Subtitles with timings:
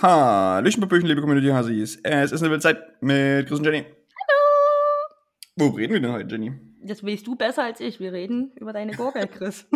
[0.00, 1.98] Hallöchen, Papöchen, liebe Community-Hasis.
[2.04, 3.84] Es ist eine wilde Zeit mit Chris und Jenny.
[3.84, 5.14] Hallo!
[5.56, 6.52] Wo reden wir denn heute, Jenny?
[6.84, 7.98] Das weißt du besser als ich.
[7.98, 9.66] Wir reden über deine Gurke, Chris.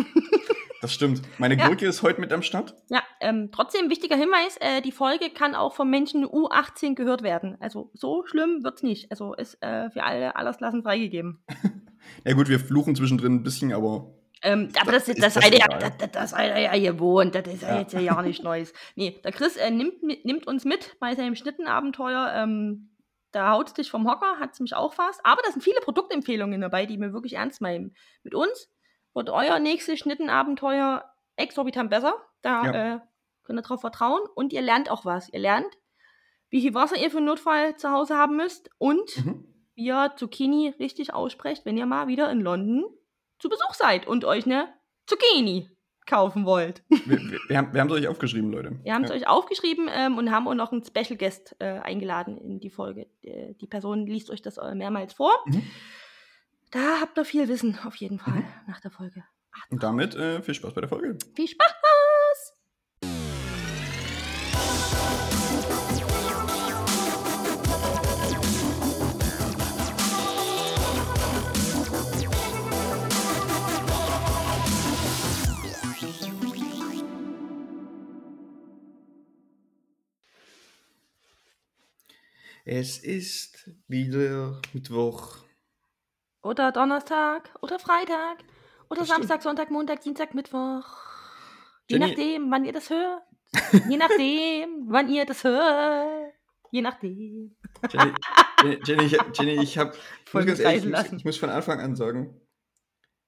[0.81, 1.21] Das stimmt.
[1.39, 1.67] Meine Ja.
[1.67, 2.73] Gurke ist heute mit am Start.
[2.89, 7.57] ja, ähm, trotzdem wichtiger Hinweis, äh, die Folge kann auch von Menschen U18 gehört werden.
[7.59, 9.11] Also so schlimm wird's nicht.
[9.11, 11.39] Also ist äh, für alle Altersklassen freigegeben.
[12.25, 14.13] Ja gut, wir fluchen zwischendrin ein bisschen, aber
[14.43, 17.33] Ähm, aber das, Ist das, das ihr ja, das, das, das ihr ja gewohnt.
[17.33, 17.79] Das ist ja, Ja.
[17.79, 18.73] jetzt ja gar nicht Neues.
[18.95, 22.31] Nee, der Chris äh, nimmt, nimmt uns mit bei seinem Schnittenabenteuer.
[22.35, 22.89] Ähm,
[23.31, 25.25] da haut dich vom Hocker, hat mich auch fast.
[25.25, 27.95] Aber da sind viele Produktempfehlungen dabei, die wir wirklich ernst meinen.
[28.23, 28.69] Mit uns
[29.13, 31.03] wird euer nächstes Schnittenabenteuer
[31.37, 32.13] exorbitant besser.
[32.41, 32.95] Da Ja.
[32.95, 32.99] äh,
[33.43, 34.21] könnt ihr drauf vertrauen.
[34.35, 35.29] Und ihr lernt auch was.
[35.31, 35.73] Ihr lernt,
[36.49, 39.45] wie viel Wasser ihr für einen Notfall zu Hause haben müsst und mhm.
[39.75, 42.83] wie ihr Zucchini richtig aussprecht, wenn ihr mal wieder in London
[43.43, 44.69] zu Besuch seid und euch eine
[45.05, 45.69] Zucchini
[46.05, 46.81] kaufen wollt.
[46.87, 47.17] wir,
[47.49, 48.79] wir, wir haben es euch aufgeschrieben, Leute.
[48.83, 49.17] Wir haben es ja.
[49.17, 53.07] euch aufgeschrieben ähm, und haben auch noch einen Special Guest äh, eingeladen in die Folge.
[53.21, 55.33] Äh, die Person liest euch das äh, mehrmals vor.
[55.45, 55.61] Mhm.
[56.71, 58.45] Da habt ihr viel Wissen auf jeden Fall Mhm.
[58.67, 59.25] nach der Folge.
[59.69, 61.17] Und damit äh, viel Spaß bei der Folge.
[61.35, 61.73] Viel Spaß!
[82.65, 85.37] Es ist wieder Mittwoch.
[86.41, 88.39] Oder Donnerstag oder Freitag
[88.89, 89.27] oder Das stimmt.
[89.27, 90.85] Samstag, Sonntag, Montag, Dienstag, Mittwoch.
[91.89, 93.21] Je Jenny- nachdem, wann ihr das hört.
[93.89, 96.33] Je nachdem, wann ihr das hört.
[96.71, 97.55] Je nachdem.
[97.91, 98.13] Jenny,
[98.63, 99.93] Jenny, Jenny, ich, Jenny, ich habe
[100.25, 102.39] Voll ganz ehrlich, ich muss, ich muss von Anfang an sagen,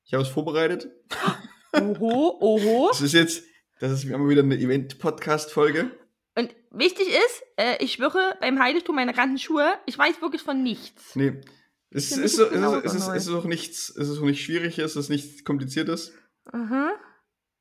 [0.06, 0.88] ich habe es vorbereitet.
[1.74, 2.88] Oho, oho.
[2.90, 3.44] Das ist jetzt,
[3.80, 5.92] das ist immer wieder eine Event-Podcast-Folge.
[6.36, 10.62] Und wichtig ist, äh, ich schwöre beim Heiligtum meiner ganzen Schuhe, ich weiß wirklich von
[10.64, 11.16] nichts.
[11.16, 11.42] Nee.
[11.92, 14.20] Es mich ist, so, ist es, ist, es, ist, es ist auch nichts, es ist
[14.20, 16.14] auch nicht Schwieriges, es ist nichts Kompliziertes.
[16.52, 16.90] Mhm.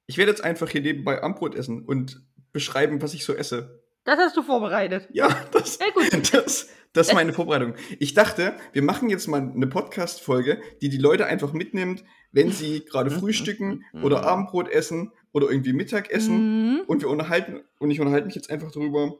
[0.06, 2.22] Ich werde jetzt einfach hier nebenbei Ambrot essen und
[2.53, 3.84] beschreiben, was ich so esse.
[4.04, 5.09] Das hast du vorbereitet.
[5.12, 6.12] Ja, das, Sehr gut.
[6.33, 7.75] das, das ist meine Vorbereitung.
[7.99, 12.84] Ich dachte, wir machen jetzt mal eine Podcast-Folge, die die Leute einfach mitnimmt, wenn sie
[12.84, 16.75] gerade frühstücken oder Abendbrot essen oder irgendwie Mittagessen.
[16.75, 16.81] Mhm.
[16.87, 19.19] Und wir unterhalten, und ich unterhalte mich jetzt einfach darüber,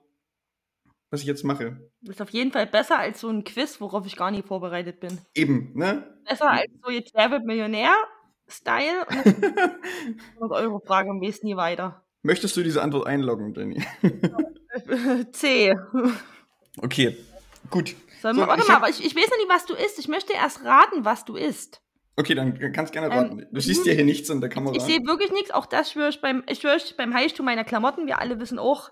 [1.15, 1.77] was ich jetzt mache.
[2.03, 5.19] Ist auf jeden Fall besser als so ein Quiz, worauf ich gar nicht vorbereitet bin.
[5.35, 6.15] Eben, ne?
[6.29, 9.79] Besser als so jetzt Wer wird Millionär-Style und eine
[10.41, 12.03] 100 Euro Frage am besten nie weiter.
[12.23, 13.83] Möchtest du diese Antwort einloggen, Jenny?
[15.33, 15.75] C.
[16.79, 17.17] Okay,
[17.71, 17.95] gut.
[18.21, 19.75] Sollen So, wir, warte ich mal, hab- aber ich, ich weiß noch nicht, was du
[19.75, 19.99] isst.
[19.99, 21.81] Ich möchte erst raten, was du isst.
[22.17, 23.47] Okay, dann kannst gerne Ähm, raten.
[23.51, 24.75] du siehst ja hier nichts in der Kamera.
[24.77, 25.51] Ich sehe wirklich nichts.
[25.51, 28.07] Auch das schwöre ich beim, ich schwöre ich beim Heiligtum meiner Klamotten.
[28.07, 28.91] Wir alle wissen auch,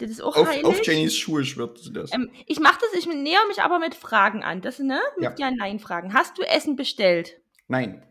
[0.00, 0.64] das ist auch auf, heilig.
[0.64, 2.12] auf Jennys Schuhe schwört sie das.
[2.12, 4.62] Ähm, ich mache das, ich näher mich aber mit Fragen an.
[4.62, 5.00] Das ne?
[5.16, 5.46] Mit Ja.
[5.48, 6.14] Ja-Nein-Fragen.
[6.14, 7.40] Hast du Essen bestellt?
[7.68, 8.02] Nein.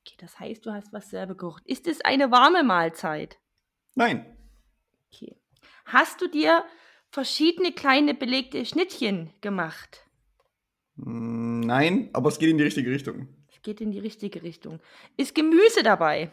[0.00, 1.62] Okay, das heißt, du hast was selber gekocht.
[1.66, 3.38] Ist es eine warme Mahlzeit?
[3.94, 4.36] Nein.
[5.12, 5.36] Okay.
[5.84, 6.64] Hast du dir
[7.10, 10.06] verschiedene kleine belegte Schnittchen gemacht?
[10.96, 13.28] Mm, Nein, aber es geht in die richtige Richtung.
[13.50, 14.80] Es geht in die richtige Richtung.
[15.16, 16.30] Ist Gemüse dabei?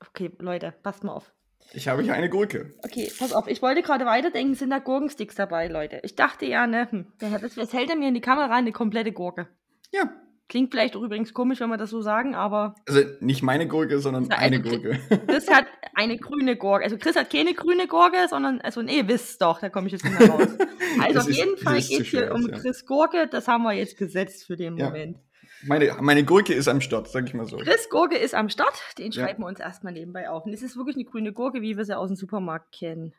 [0.00, 1.32] Okay, Leute, passt mal auf.
[1.74, 2.74] Ich habe hier eine Gurke.
[2.84, 3.48] Okay, pass auf.
[3.48, 6.00] Ich wollte gerade weiterdenken, sind da Gurkensticks dabei, Leute.
[6.02, 8.54] Ich dachte ja, ne, hm, was, hält er mir in die Kamera?
[8.54, 9.48] Eine komplette Gurke.
[9.90, 10.10] Ja.
[10.48, 14.00] Klingt vielleicht auch übrigens komisch, wenn wir das so sagen, aber Also nicht meine Gurke,
[14.00, 14.98] sondern Ja, eine also, Gurke.
[15.26, 16.84] Chris hat eine grüne Gurke.
[16.84, 20.04] Also Chris hat keine grüne Gurke, sondern, also nee, wisst doch, da komme ich jetzt
[20.04, 20.48] nicht mehr raus.
[21.00, 22.58] Also Das auf jeden Fall ist zu geht es hier um ja.
[22.58, 23.26] Chris Gurke.
[23.26, 24.86] Das haben wir jetzt gesetzt für den Ja.
[24.86, 25.16] Moment.
[25.64, 27.56] Meine, meine Gurke ist am Start, sag ich mal so.
[27.58, 28.74] Chris Gurke ist am Start.
[28.98, 29.24] Den Ja.
[29.24, 30.44] schreiben wir uns erstmal nebenbei auf.
[30.44, 33.14] Und es ist wirklich eine grüne Gurke, wie wir sie aus dem Supermarkt kennen.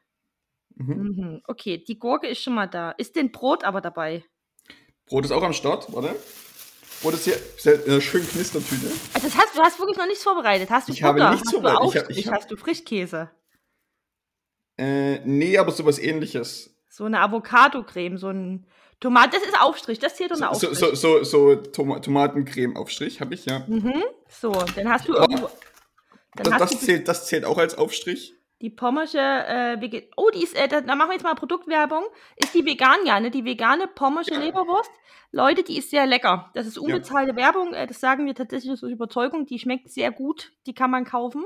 [0.76, 0.94] Mhm.
[1.16, 1.42] Mhm.
[1.48, 2.92] Okay, die Gurke ist schon mal da.
[2.92, 4.24] Ist denn Brot aber dabei?
[5.06, 6.16] Brot ist auch am Start, warte.
[7.02, 7.38] Brot ist hier
[7.76, 8.88] in einer schönen Knistertüte.
[9.14, 10.70] Also das hast, du hast wirklich noch nichts vorbereitet.
[10.70, 11.32] Hast du Ich habe Butter?
[11.32, 11.84] nichts hast vorbereitet.
[11.84, 13.30] Du Ich hab- ich hab- hast du Frischkäse?
[14.78, 16.76] Äh, nee, aber sowas ähnliches.
[16.90, 18.66] So eine Avocado-Creme, so ein
[19.00, 19.34] Tomat.
[19.34, 20.00] Das ist Aufstrich.
[20.00, 20.78] Das zählt unter So, Aufstrich.
[20.80, 23.60] so, so, so Toma Tomatencreme-Aufstrich habe ich, ja.
[23.68, 24.04] Mhm.
[24.30, 25.50] So, dann hast du Aber irgendwo.
[26.36, 28.34] Dann Das, hast das, zählt, das zählt auch als Aufstrich.
[28.62, 32.04] die pommersche äh, Oh, die ist, äh, da, da machen wir jetzt mal Produktwerbung.
[32.38, 33.30] Ist die vegan, ja, ne?
[33.30, 34.90] Die vegane pommersche Leberwurst.
[35.32, 36.52] Leute, die ist sehr lecker.
[36.54, 37.74] Das ist unbezahlte Werbung.
[37.74, 39.46] Äh, das sagen wir tatsächlich aus Überzeugung.
[39.46, 40.52] Die schmeckt sehr gut.
[40.66, 41.44] Die kann man kaufen.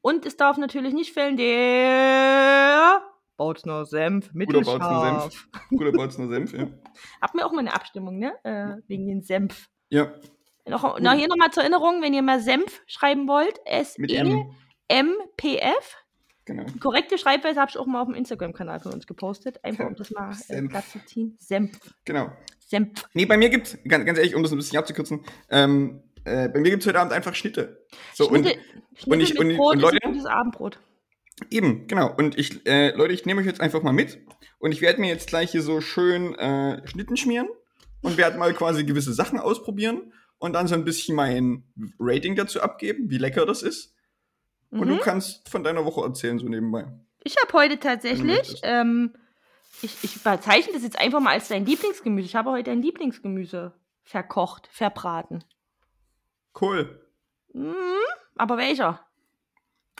[0.00, 3.02] Und es darf natürlich nicht fehlen der
[3.36, 4.78] Bautzner Senf, Guter mittelscharf.
[4.78, 5.48] Bautzner Senf.
[5.70, 6.66] Guter Bautzner Senf, ja.
[7.20, 8.32] Hatten wir auch mal eine Abstimmung, ne?
[8.44, 9.68] Äh, wegen den Senf.
[9.90, 10.12] Ja,
[10.66, 13.58] Noch, na, hier nochmal zur Erinnerung, wenn ihr mal Senf schreiben wollt,
[14.88, 15.96] S-E-M-P-F.
[16.44, 16.64] Genau.
[16.64, 19.62] Die korrekte Schreibweise habe ich auch mal auf dem Instagram-Kanal von uns gepostet.
[19.64, 21.36] Einfach um das mal äh, glatt zu ziehen.
[21.38, 21.78] Senf.
[22.04, 22.30] Genau.
[22.58, 23.04] Senf.
[23.14, 26.58] Nee, bei mir gibt's, ganz, ganz ehrlich, um das ein bisschen abzukürzen, ähm, äh, bei
[26.60, 27.86] mir gibt's heute Abend einfach Schnitte.
[28.14, 28.56] So, Schnitte,
[28.94, 30.80] Schnitte ich- mit und- Brot und ist Leute- ein gutes Abendbrot.
[31.50, 32.14] Eben, genau.
[32.14, 34.20] Und ich, äh, Leute, ich nehme euch jetzt einfach mal mit
[34.58, 37.48] und ich werde mir jetzt gleich hier so schön äh, Schnitten schmieren
[38.02, 41.64] und werde mal quasi gewisse Sachen ausprobieren und dann so ein bisschen mein
[41.98, 43.94] Rating dazu abgeben, wie lecker das ist.
[44.70, 45.00] Und du Mhm.
[45.00, 46.86] kannst von deiner Woche erzählen, so nebenbei.
[47.24, 49.14] Ich habe heute du tatsächlich, ähm,
[49.82, 52.26] ich, ich bezeichne das jetzt einfach mal als dein Lieblingsgemüse.
[52.26, 55.44] Ich habe heute dein Lieblingsgemüse verkocht, verbraten.
[56.60, 57.06] Cool.
[57.52, 57.74] Mhm,
[58.36, 59.06] aber welcher?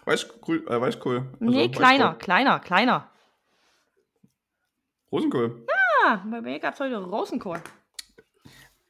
[0.04, 0.66] Weißkohl.
[0.68, 1.16] Äh, Weißkohl.
[1.40, 3.10] Also nee, kleiner, kleiner, kleiner.
[5.10, 5.66] Rosenkohl.
[6.04, 7.62] Ah, bei mir gab es heute Rosenkohl.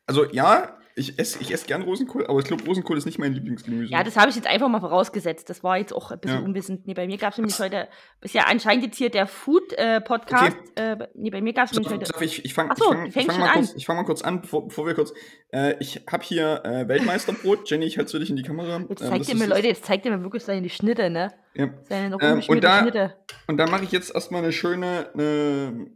[0.07, 3.33] Also ja, ich esse ich ess gern Rosenkohl, aber ich glaube, Rosenkohl ist nicht mein
[3.33, 3.91] Lieblingsgemüse.
[3.91, 5.49] Ja, das habe ich jetzt einfach mal vorausgesetzt.
[5.51, 6.45] Das war jetzt auch ein bisschen Ja.
[6.45, 6.87] unwissend.
[6.87, 7.89] Nee, bei mir gab es nämlich heute,
[8.21, 10.57] ist ja anscheinend jetzt hier der Food-Podcast.
[10.77, 12.07] Äh, nee, bei mir gab es nämlich heute.
[12.07, 14.69] so, ich ich fange so, fang, fang mal, kurz, ich fang mal kurz an, bevor,
[14.69, 15.13] bevor wir kurz.
[15.53, 17.61] Äh, ich habe hier äh, Weltmeisterbrot.
[17.71, 18.81] Jenny, ich halte dich in die Kamera.
[18.89, 21.33] Jetzt Ähm, zeigt das ihr mir, Leute, jetzt zeigt ihr mir wirklich seine Schnitte, ne?
[21.55, 21.69] Ja.
[21.89, 23.15] Seine noch Ähm, und da- Schnitte.
[23.47, 25.87] Und da mache ich jetzt erstmal eine schöne, eine,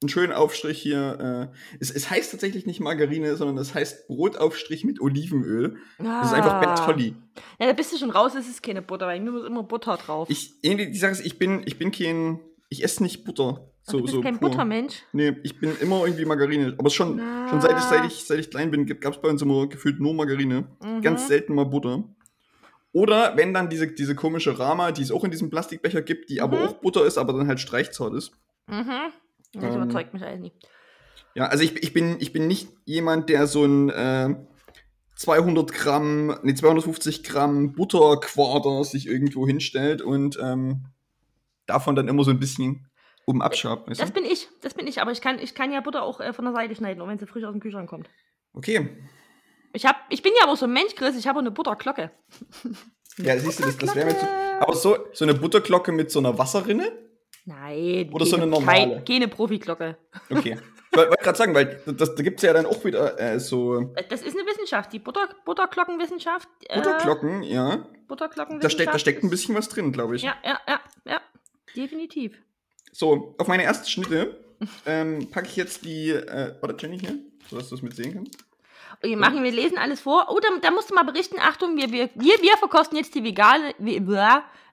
[0.00, 1.50] einen schönen Aufstrich hier.
[1.52, 5.76] Äh, es, es heißt tatsächlich nicht Margarine, sondern es heißt Brotaufstrich mit Olivenöl.
[5.98, 6.60] Das ist einfach Ah.
[6.60, 7.14] Bertolli.
[7.58, 9.96] Ja, da bist du schon raus, es ist keine Butter, weil mir muss immer Butter
[9.96, 10.28] drauf.
[10.30, 13.60] Ich, die Sache ist, ich bin, ich bin kein, ich esse nicht Butter.
[13.86, 14.50] Ach, So, du bist so kein pur.
[14.50, 15.02] Buttermensch.
[15.12, 16.74] Nee, ich bin immer irgendwie Margarine.
[16.78, 19.42] Aber schon, schon seit, ich, seit, ich, seit ich klein bin, gab es bei uns
[19.42, 20.66] immer gefühlt nur Margarine.
[20.82, 21.02] Mhm.
[21.02, 22.04] Ganz selten mal Butter.
[22.92, 26.40] Oder wenn dann diese, diese komische Rama, die es auch in diesem Plastikbecher gibt, die
[26.40, 26.66] aber Mhm.
[26.68, 28.32] auch Butter ist, aber dann halt streichzart ist.
[28.68, 29.12] Mhm.
[29.52, 30.56] Das Ähm, überzeugt mich alles nicht.
[31.34, 34.34] Ja, also ich, ich, bin, ich bin nicht jemand, der so ein äh,
[35.16, 40.86] 200 Gramm, nee, 250 Gramm Butterquader sich irgendwo hinstellt und ähm,
[41.66, 42.88] davon dann immer so ein bisschen
[43.26, 43.88] oben abschabt.
[43.88, 44.20] Weißt Das du?
[44.20, 45.00] bin ich, das bin ich.
[45.02, 47.18] Aber ich kann, ich kann ja Butter auch äh, von der Seite schneiden, auch wenn
[47.18, 48.08] sie frisch aus dem Kühlschrank kommt.
[48.54, 48.88] Okay.
[49.74, 52.10] Ich, hab, ich bin ja aber so ein Mensch, Chris, ich habe eine Butterglocke.
[53.18, 54.26] Ja, siehst du, das, das wäre mir zu.
[54.60, 56.90] Aber so, so eine Butterglocke mit so einer Wasserrinne?
[57.48, 58.10] Nein.
[58.12, 58.80] Oder so keine- eine normale?
[58.80, 59.96] Keine, keine Profiglocke.
[60.30, 60.58] Okay.
[60.90, 63.38] Ich wollte wollt gerade sagen, weil das, da gibt es ja dann auch wieder äh,
[63.40, 66.48] so Äh, Das ist eine Wissenschaft, die Butter, Butterglockenwissenschaft.
[66.68, 67.86] Äh, Butterglocken, ja.
[68.08, 68.64] Butterglockenwissenschaft.
[68.64, 70.22] Da steckt, da steckt ein bisschen was drin, glaube ich.
[70.22, 71.20] Ja, ja, ja, ja.
[71.76, 72.38] Definitiv.
[72.92, 74.44] So, auf meine erste Schnitte
[74.86, 76.10] ähm, packe ich jetzt die.
[76.10, 77.18] Äh, warte, Jenny hier,
[77.48, 78.38] sodass du es mit sehen kannst.
[79.02, 80.26] Wir machen, wir lesen alles vor.
[80.30, 81.36] Oh, da, da musst du mal berichten.
[81.38, 83.74] Achtung, wir, wir, wir, wir verkosten jetzt die vegane,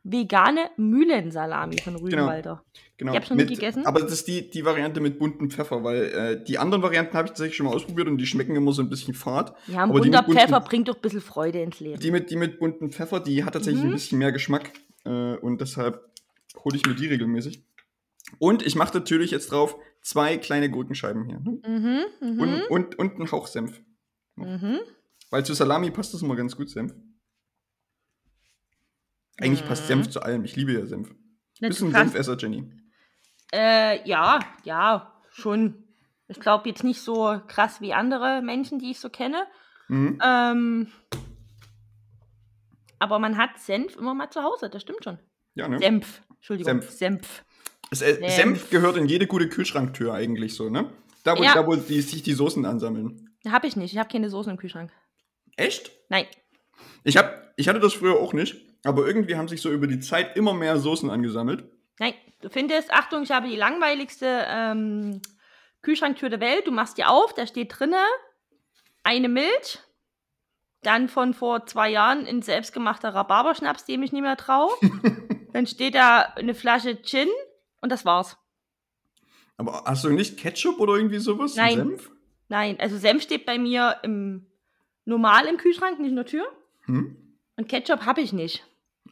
[0.08, 2.64] vegane Mühlensalami von Rügenwalder.
[2.98, 3.12] Genau.
[3.12, 3.86] Ich hab schon mit, gegessen.
[3.86, 7.26] Aber das ist die, die Variante mit bunten Pfeffer, weil äh, die anderen Varianten habe
[7.26, 9.54] ich tatsächlich schon mal ausprobiert und die schmecken immer so ein bisschen fad.
[9.68, 12.00] Ja, ein Aber bunter bunten- Pfeffer bringt doch ein bisschen Freude ins Leben.
[12.00, 13.90] Die mit, die mit bunten Pfeffer, die hat tatsächlich Mhm.
[13.90, 14.72] ein bisschen mehr Geschmack
[15.06, 16.00] äh, und deshalb
[16.64, 17.64] hole ich mir die regelmäßig.
[18.40, 21.40] Und ich mache natürlich jetzt drauf zwei kleine Gurkenscheiben hier.
[21.40, 21.60] Ne?
[22.22, 23.82] Mhm, mhm, Und, und, und einen Hauch Senf.
[24.36, 24.80] mhm.
[25.32, 26.94] Weil zu Salami passt das immer ganz gut, Senf.
[29.40, 29.68] Eigentlich Mhm.
[29.68, 30.44] passt Senf zu allem.
[30.46, 31.14] Ich liebe ja Senf.
[31.60, 32.70] Na, Bist du ein Senfesser, Jenny?
[33.54, 35.84] Äh, ja, ja, schon.
[36.28, 39.46] Ich glaube jetzt nicht so krass wie andere Menschen, die ich so kenne.
[39.88, 40.20] Mhm.
[40.24, 40.88] Ähm,
[43.00, 45.20] aber man hat Senf immer mal zu Hause, das stimmt schon.
[45.54, 45.80] Ja, ne?
[45.80, 46.90] Senf, Entschuldigung, Senf.
[46.90, 47.46] Senf.
[47.92, 48.32] Äh, Senf.
[48.32, 50.90] Senf gehört in jede gute Kühlschranktür eigentlich so, ne?
[51.24, 51.54] Da, wo, Ja.
[51.54, 53.30] da, wo die, sich die Soßen ansammeln.
[53.48, 54.92] Habe ich nicht, ich habe keine Soßen im Kühlschrank.
[55.56, 55.92] Echt?
[56.10, 56.26] Nein.
[57.04, 58.56] Ich, hab, ich hatte das früher auch nicht,
[58.86, 61.66] aber irgendwie haben sich so über die Zeit immer mehr Soßen angesammelt.
[62.00, 65.22] Nein, du findest, Achtung, ich habe die langweiligste ähm,
[65.82, 66.68] Kühlschranktür der Welt.
[66.68, 68.04] Du machst die auf, da steht drinne
[69.06, 69.80] eine Milch,
[70.82, 74.72] dann von vor zwei Jahren ein selbstgemachter Rhabarberschnaps, dem ich nicht mehr traue.
[75.54, 77.30] dann steht da eine Flasche Gin
[77.82, 78.38] und das war's.
[79.58, 81.56] Aber hast du nicht Ketchup oder irgendwie sowas?
[81.56, 81.76] Nein.
[81.76, 82.12] Senf?
[82.50, 84.48] Nein, also Senf steht bei mir im,
[85.06, 86.46] normal im Kühlschrank, nicht in der Tür.
[86.86, 87.38] Hm?
[87.56, 88.66] Und Ketchup habe ich nicht.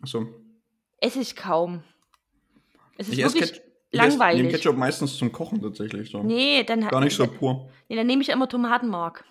[0.03, 0.27] Achso.
[0.99, 1.83] Esse ich kaum.
[2.97, 3.51] Es ist Ich esse wirklich.
[3.91, 4.41] Ich esse- langweilig.
[4.43, 6.21] nehme Ketchup meistens zum Kochen tatsächlich so.
[6.23, 7.69] Nee, dann Gar nicht so pur.
[7.89, 9.23] Nee, dann nehme ich immer Tomatenmark.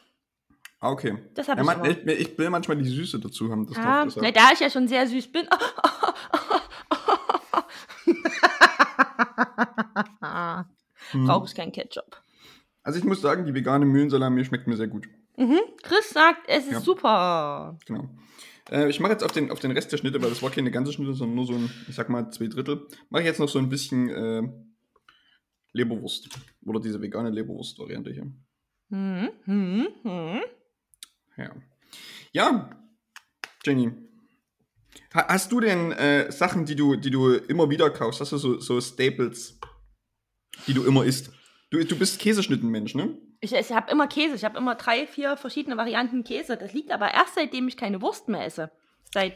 [0.81, 1.17] Ah, okay.
[1.35, 3.67] Das habe Ja, ich ich, ich will manchmal die Süße dazu haben.
[3.69, 4.35] Das na, deshalb.
[4.35, 5.47] da ich ja schon sehr süß bin.
[11.11, 11.27] Hm.
[11.27, 12.21] Brauche ich keinen Ketchup.
[12.83, 15.09] Also ich muss sagen, die vegane Mühlensalami schmeckt mir sehr gut.
[15.37, 15.61] Mhm.
[15.83, 16.81] Chris sagt, es ist Ja.
[16.81, 17.77] super.
[17.87, 18.09] Genau.
[18.71, 20.71] Äh, ich mache jetzt auf den, auf den Rest der Schnitte, weil das war keine
[20.71, 22.87] ganze Schnitte, sondern nur so ein, ich sag mal, zwei Drittel.
[23.11, 24.43] Mache ich jetzt noch so ein bisschen äh,
[25.73, 26.29] Leberwurst.
[26.65, 28.31] Oder diese vegane Leberwurst-Variante hier.
[28.91, 29.31] Mhm.
[29.47, 29.89] Mhm.
[30.05, 30.41] Mhm.
[31.37, 31.51] Ja.
[32.33, 32.71] Ja,
[33.65, 33.93] Jenny.
[35.15, 38.21] Ha- Hast du denn äh, Sachen, die du, die du immer wieder kaufst?
[38.21, 39.59] Hast du so, so Staples,
[40.67, 41.31] die du immer isst?
[41.73, 43.17] Du, du bist Käseschnittenmensch, ne?
[43.41, 44.35] Ich, ich habe immer Käse.
[44.35, 46.59] Ich habe immer drei, vier verschiedene Varianten Käse.
[46.59, 48.71] Das liegt aber erst seitdem ich keine Wurst mehr esse.
[49.13, 49.35] Seit,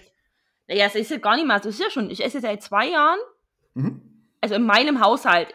[0.68, 1.70] naja, es ist ja gar nicht mal so.
[1.70, 3.18] Es ist ja schon, ich esse seit zwei Jahren,
[3.72, 4.02] Mhm.
[4.42, 5.54] also in meinem Haushalt.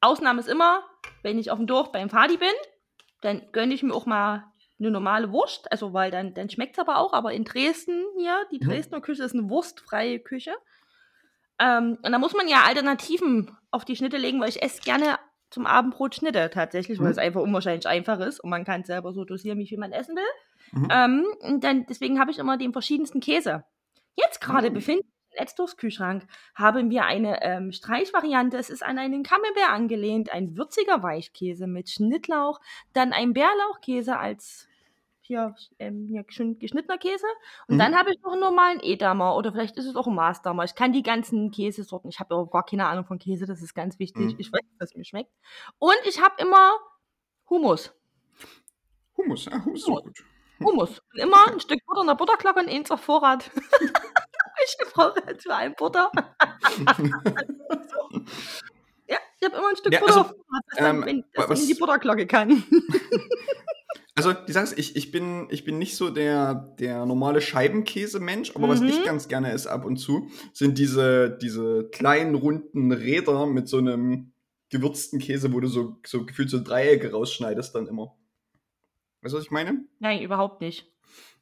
[0.00, 0.82] Ausnahme ist immer,
[1.22, 2.48] wenn ich auf dem Dorf beim Fadi bin,
[3.22, 4.44] dann gönne ich mir auch mal
[4.80, 5.70] eine normale Wurst.
[5.70, 7.12] Also, weil dann, dann schmeckt es aber auch.
[7.12, 8.68] Aber in Dresden hier, die Mhm.
[8.68, 10.54] Dresdner Küche ist eine wurstfreie Küche.
[11.60, 15.18] Ähm, und da muss man ja Alternativen auf die Schnitte legen, weil ich esse gerne
[15.50, 17.12] zum Abendbrot Schnitte tatsächlich, weil Mhm.
[17.12, 20.16] es einfach unwahrscheinlich einfach ist und man kann selber so dosieren, wie viel man essen
[20.16, 20.24] will.
[20.72, 20.88] Mhm.
[20.90, 23.64] Ähm, und dann, deswegen habe ich immer den verschiedensten Käse.
[24.16, 24.74] Jetzt gerade Mhm.
[24.74, 28.56] befinden wir im Edstors Kühlschrank haben wir eine ähm, Streichvariante.
[28.56, 32.58] Es ist an einen Camembert angelehnt, ein würziger Weichkäse mit Schnittlauch,
[32.94, 34.66] dann ein Bärlauchkäse als
[35.26, 37.26] hier ähm, ja, geschn- geschnittener Käse.
[37.68, 37.78] Und Mhm.
[37.80, 40.64] dann habe ich noch einen normalen Edamer oder vielleicht ist es auch ein Maßdamer.
[40.64, 42.08] Ich kann die ganzen Käsesorten.
[42.10, 44.34] Ich habe auch gar keine Ahnung von Käse, das ist ganz wichtig.
[44.34, 44.36] Mhm.
[44.38, 45.30] Ich weiß, dass es mir schmeckt.
[45.78, 46.72] Und ich habe immer
[47.50, 47.92] Hummus.
[49.16, 50.24] Hummus, ja, Hummus ist auch gut.
[50.62, 51.00] Hummus.
[51.12, 53.50] Und immer ein Stück Butter in der Butterglocke und eins auf Vorrat.
[54.64, 56.10] ich brauche halt für ein Butter.
[59.06, 61.50] ja, ich habe immer ein Stück Ja, Butter also, auf Vorrat, dass ähm, wenn, dass
[61.50, 62.64] ich in die Butterglocke kann.
[64.16, 68.56] Also, die Sache ist, ich, ich, bin, ich bin nicht so der, der normale Scheibenkäse-Mensch,
[68.56, 68.88] aber was Mhm.
[68.88, 73.76] ich ganz gerne esse ab und zu, sind diese, diese kleinen runden Räder mit so
[73.76, 74.32] einem
[74.70, 78.16] gewürzten Käse, wo du so, so gefühlt so Dreiecke rausschneidest dann immer.
[79.20, 79.84] Weißt du, was ich meine?
[79.98, 80.90] Nein, überhaupt nicht.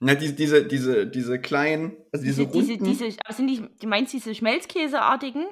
[0.00, 3.86] Na, diese, diese, diese, diese kleinen, also diese, diese, runden, diese, aber sind die, du
[3.86, 5.46] meinst diese Schmelzkäseartigen?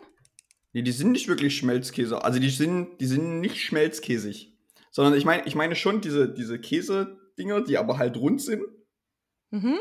[0.72, 4.51] nee, die sind nicht wirklich Schmelzkäse, also die sind, die sind nicht schmelzkäsig.
[4.92, 8.62] Sondern ich meine, ich meine schon diese, diese Käse-Dinger, die aber halt rund sind.
[9.50, 9.78] Mhm.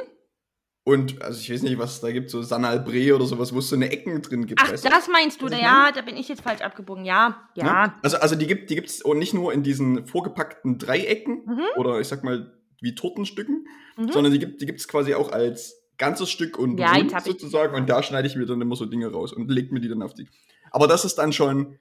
[0.83, 3.69] Und, also ich weiß nicht, was es da gibt, so Sanalbre oder sowas, wo es
[3.69, 4.59] so eine Ecken drin gibt.
[4.63, 4.89] Ach, weißt du?
[4.89, 5.47] das meinst du?
[5.47, 7.05] Da, ja, da bin ich jetzt falsch abgebogen.
[7.05, 7.87] Ja, ja.
[7.87, 7.93] Ne?
[8.01, 11.61] Also, also die gibt die gibt's auch nicht nur in diesen vorgepackten Dreiecken Mhm.
[11.77, 12.51] oder ich sag mal
[12.81, 14.11] wie Tortenstücken, Mhm.
[14.11, 17.87] sondern die gibt die gibt's quasi auch als ganzes Stück und Ja, rund sozusagen und
[17.87, 20.15] da schneide ich mir dann immer so Dinge raus und leg mir die dann auf
[20.15, 20.27] die.
[20.71, 21.77] Aber das ist dann schon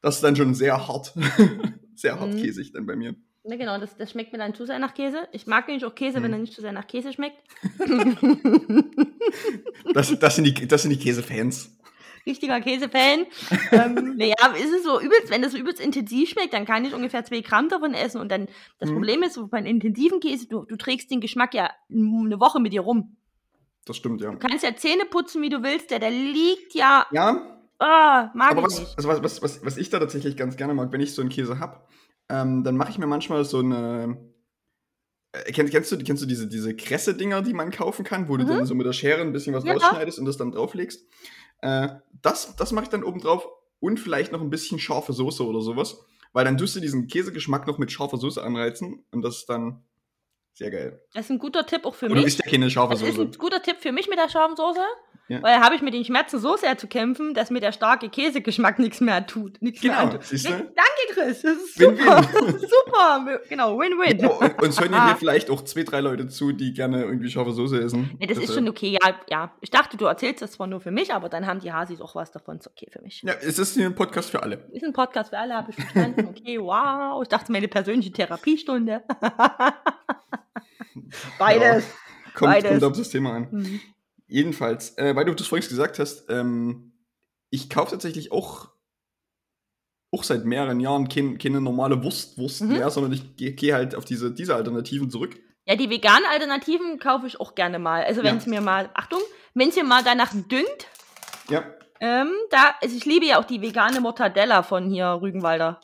[0.00, 1.14] das ist dann schon sehr hart.
[1.98, 2.42] sehr hart Mhm.
[2.42, 3.14] käsig dann bei mir.
[3.48, 5.28] Ja, genau, das, das schmeckt mir dann zu sehr nach Käse.
[5.32, 6.32] Ich mag nämlich auch Käse, wenn Mhm.
[6.34, 7.38] er nicht zu sehr nach Käse schmeckt.
[9.94, 11.72] Das, das sind die das sind die Käsefans.
[12.26, 13.26] Richtiger Käsefan.
[13.70, 16.92] ähm, naja, ist es so übelst, wenn das so übelst intensiv schmeckt, dann kann ich
[16.92, 18.20] ungefähr zwei Gramm davon essen.
[18.20, 18.48] Und dann,
[18.80, 18.94] das Mhm.
[18.94, 22.72] Problem ist, bei einem intensiven Käse, du, du trägst den Geschmack ja eine Woche mit
[22.72, 23.16] dir rum.
[23.84, 24.32] Das stimmt ja.
[24.32, 28.50] Du kannst ja Zähne putzen, wie du willst, der, der liegt ja, Ja, ah, mag
[28.52, 28.96] Aber ich was, nicht.
[28.96, 31.30] also was, was, was, was ich da tatsächlich ganz gerne mag, wenn ich so einen
[31.30, 31.88] Käse hab,
[32.28, 34.18] ähm, dann mache ich mir manchmal so eine.
[35.32, 38.44] Äh, kennst, kennst, du, kennst du diese, diese Kresse-Dinger, die man kaufen kann, wo du
[38.44, 38.48] Mhm.
[38.48, 39.72] dann so mit der Schere ein bisschen was Ja.
[39.74, 41.04] rausschneidest und das dann drauflegst?
[41.62, 41.88] Äh,
[42.22, 43.46] das das mache ich dann oben drauf
[43.80, 45.98] und vielleicht noch ein bisschen scharfe Soße oder sowas,
[46.32, 49.84] weil dann tust du diesen Käsegeschmack noch mit scharfer Soße anreizen und das ist dann
[50.54, 51.02] sehr geil.
[51.12, 52.26] Das ist ein guter Tipp auch für Oder mich.
[52.26, 53.28] ist ja keine scharfe Das ist Soße.
[53.28, 54.80] ein guter Tipp für mich mit der scharfen Soße.
[55.28, 55.42] Ja.
[55.42, 58.08] Weil da habe ich mit den Schmerzen so sehr zu kämpfen, dass mir der starke
[58.08, 59.60] Käsegeschmack nichts mehr tut.
[59.60, 60.22] Nichts mehr Genau, antut.
[60.24, 60.50] siehst du?
[60.50, 60.72] Danke,
[61.12, 61.42] Chris.
[61.42, 62.22] Das ist super.
[62.60, 63.40] super.
[63.48, 64.20] Genau, Win-Win.
[64.20, 67.28] Ja, und, und hören ja hier vielleicht auch zwei, drei Leute zu, die gerne irgendwie
[67.28, 68.10] scharfe Soße essen.
[68.20, 68.96] Nee, das ist Deshalb- schon okay.
[69.02, 69.52] Ja, ja.
[69.60, 72.14] Ich dachte, du erzählst das zwar nur für mich, aber dann haben die Hasis auch
[72.14, 72.58] was davon.
[72.58, 73.22] Ist okay für mich.
[73.22, 74.68] Ja, es ist ein Podcast für alle.
[74.72, 76.28] Ist ein Podcast für alle, habe ich verstanden.
[76.28, 77.20] Okay, wow.
[77.22, 79.02] Ich dachte, meine persönliche Therapiestunde.
[81.38, 81.84] Beides.
[82.34, 82.70] Kommt, Beides.
[82.70, 83.48] kommt auf das Thema an.
[83.50, 83.80] Mhm.
[84.28, 86.92] Jedenfalls, äh, weil du das vorhin gesagt hast, ähm,
[87.50, 88.70] ich kaufe tatsächlich auch,
[90.12, 92.72] auch seit mehreren Jahren kein, keine normale Wurst, Wurst Mhm.
[92.74, 95.38] mehr, sondern ich gehe geh halt auf diese, diese Alternativen zurück.
[95.66, 98.04] Ja, die veganen Alternativen kaufe ich auch gerne mal.
[98.04, 98.40] Also wenn Ja.
[98.40, 99.20] es mir mal, Achtung,
[99.54, 100.86] wenn es mir mal danach düngt,
[101.48, 101.64] Ja.
[102.00, 105.80] ähm, da, also ich liebe ja auch die vegane Mortadella von hier Rügenwalder.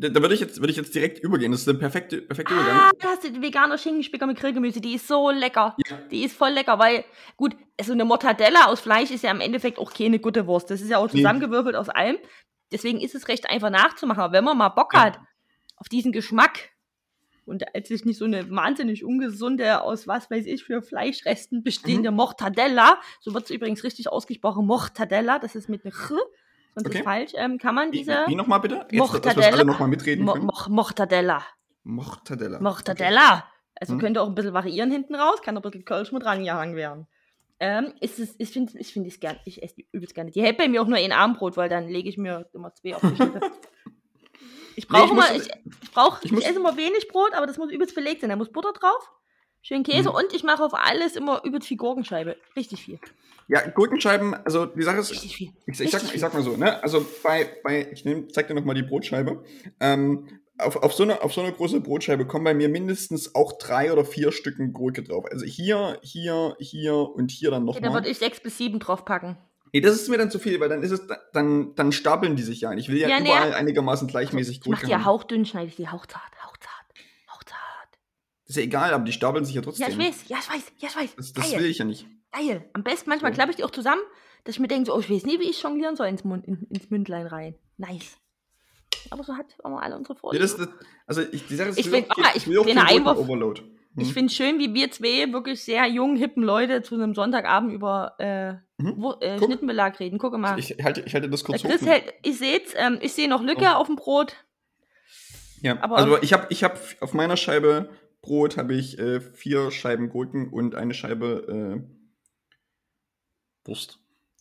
[0.00, 1.50] Da, da würde ich, jetzt- würde ich jetzt direkt übergehen.
[1.50, 2.90] Das ist der perfekte, perfekte Ah, Übergang.
[3.00, 5.76] da hast du die vegane Schinkenspicker mit Grillgemüse, die ist so lecker.
[5.90, 5.96] Ja.
[6.10, 7.04] Die ist voll lecker, weil,
[7.36, 10.70] gut, so eine Mortadella aus Fleisch ist ja im Endeffekt auch keine gute Wurst.
[10.70, 11.18] Das ist ja auch Nee.
[11.18, 12.16] zusammengewürfelt aus allem.
[12.70, 14.22] Deswegen ist es recht einfach nachzumachen.
[14.22, 15.04] Aber wenn man mal Bock Ja.
[15.06, 15.18] hat
[15.76, 16.70] auf diesen Geschmack
[17.44, 21.62] und als ich nicht so eine wahnsinnig ungesunde, aus was weiß ich für Fleischresten Mhm.
[21.64, 26.12] bestehende Mortadella, so wird es übrigens richtig ausgesprochen, Mortadella, das ist mit einer Ch,
[26.78, 26.98] sonst Okay.
[26.98, 28.74] ist falsch, ähm, kann man Wie, diese wie nochmal bitte?
[28.76, 29.46] Jetzt, dass wir Mortadella.
[29.52, 30.34] alle nochmal mitreden Mo.
[30.36, 31.42] Mo Mortadella.
[31.84, 32.60] Mortadella.
[32.60, 33.44] Mortadella.
[33.80, 33.98] Also Mhm.
[34.00, 37.06] könnte auch ein bisschen variieren hinten raus, kann auch ein bisschen Kölsch mit rangehangen werden.
[37.60, 40.30] Ähm, ist es, ich finde ich find es gern, ich esse die übelst gerne.
[40.30, 42.94] Die hält bei mir auch nur ein Armbrot, weil dann lege ich mir immer zwei
[42.94, 43.40] auf die Schnitte.
[44.76, 45.50] Ich Nee, brauche ich immer, muss- ich,
[45.82, 48.30] ich brauche, ich ich, esse immer wenig Brot, aber das muss übelst belegt sein.
[48.30, 49.10] Da muss Butter drauf,
[49.62, 50.14] Schön Käse Mhm.
[50.14, 52.36] und ich mache auf alles immer übelst viel Gurkenscheibe.
[52.56, 52.98] Richtig viel.
[53.48, 55.52] Ja, Gurkenscheiben, also die Sache ist, Richtig viel.
[55.66, 56.82] ich, ich, sag, ich sag mal so, ne?
[56.82, 59.42] Also bei, bei ich nehm, zeig dir noch mal die Brotscheibe.
[59.80, 63.54] Ähm, auf, auf, so eine, auf so eine große Brotscheibe kommen bei mir mindestens auch
[63.58, 65.24] drei oder vier Stücken Gurke drauf.
[65.30, 68.02] Also hier, hier, hier und hier dann Okay, da nochmal.
[68.02, 69.38] würde ich sechs bis sieben draufpacken.
[69.72, 72.42] Nee, das ist mir dann zu viel, weil dann ist es, dann, dann stapeln die
[72.42, 72.72] sich ja.
[72.72, 75.68] Ich will ja, Ja, nee, überall einigermaßen gleichmäßig Ich mache Gurke die ja hauchdünn, schneide
[75.68, 76.22] ich die hauchzart.
[78.48, 79.88] Ist ja egal, aber die stapeln sich ja Ja, trotzdem.
[79.88, 81.16] ich weiß, ja, ich weiß, ja, ich weiß.
[81.16, 82.06] Das, das will ich ja nicht.
[82.32, 82.68] Geil.
[82.72, 83.36] Am besten manchmal So.
[83.36, 84.02] klappe ich die auch zusammen,
[84.44, 86.46] dass ich mir denke, so, oh, ich weiß nie, wie ich jonglieren soll ins, Mund,
[86.46, 87.54] in, ins Mündlein rein.
[87.76, 88.16] Nice.
[89.10, 90.68] Aber so hat haben wir alle unsere Nee, das, das,
[91.06, 93.16] also ich, die Sache ist, Ich will auch- ah, ich- will auch Einwurf.
[93.16, 93.62] Gurken-Overload.
[93.96, 94.14] ich Hm?
[94.14, 98.54] finde schön, wie wir zwei wirklich sehr jungen, hippen Leute zu einem Sonntagabend über äh,
[98.82, 98.94] Mhm.
[98.98, 99.46] wo, äh, Guck.
[99.48, 100.18] Schnittenbelag reden.
[100.18, 100.58] Gucke mal.
[100.58, 101.68] Ich halte, ich halte das kurz hoch.
[101.68, 103.74] Chris hält, ich seht's, ähm, ich sehe noch Lücke Oh.
[103.78, 104.36] auf dem Brot.
[105.62, 107.88] Ja, aber- also ich habe ich hab auf meiner Scheibe
[108.22, 113.98] Brot habe ich äh, vier Scheiben Gurken und eine Scheibe äh, Wurst.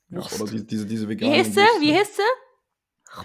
[0.10, 0.42] Ja, Wurst.
[0.42, 1.60] oder die, diese, diese Wie vegane heißt sie?
[1.62, 1.82] Wurst.
[1.82, 2.22] Wie heißt sie?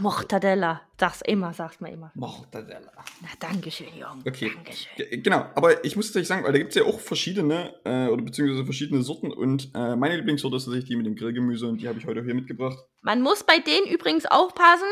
[0.00, 0.82] Mortadella.
[0.98, 2.12] Sag's immer, sag's mal immer.
[2.14, 2.92] Mortadella.
[3.20, 4.22] Na, Dankeschön, Jung.
[4.26, 4.52] Okay.
[4.54, 4.92] Dankeschön.
[4.96, 8.06] Ge- Genau, aber ich muss tatsächlich sagen, weil da gibt es ja auch verschiedene, äh,
[8.06, 11.80] oder beziehungsweise verschiedene Sorten und äh, meine Lieblingssorte ist tatsächlich die mit dem Grillgemüse und
[11.80, 12.78] die habe ich heute hier mitgebracht.
[13.02, 14.86] Man muss bei denen übrigens aufpassen.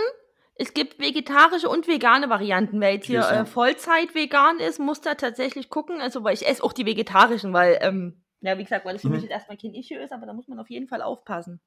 [0.63, 2.81] Es gibt vegetarische und vegane Varianten.
[2.83, 6.03] Wer jetzt hier äh, Vollzeit vegan ist, muss da tatsächlich gucken.
[6.03, 9.09] Also, weil ich esse auch die vegetarischen, weil, ähm, ja, wie gesagt, weil das für
[9.09, 9.15] Mhm.
[9.15, 11.61] mich jetzt erstmal kein Issue ist, aber da muss man auf jeden Fall aufpassen.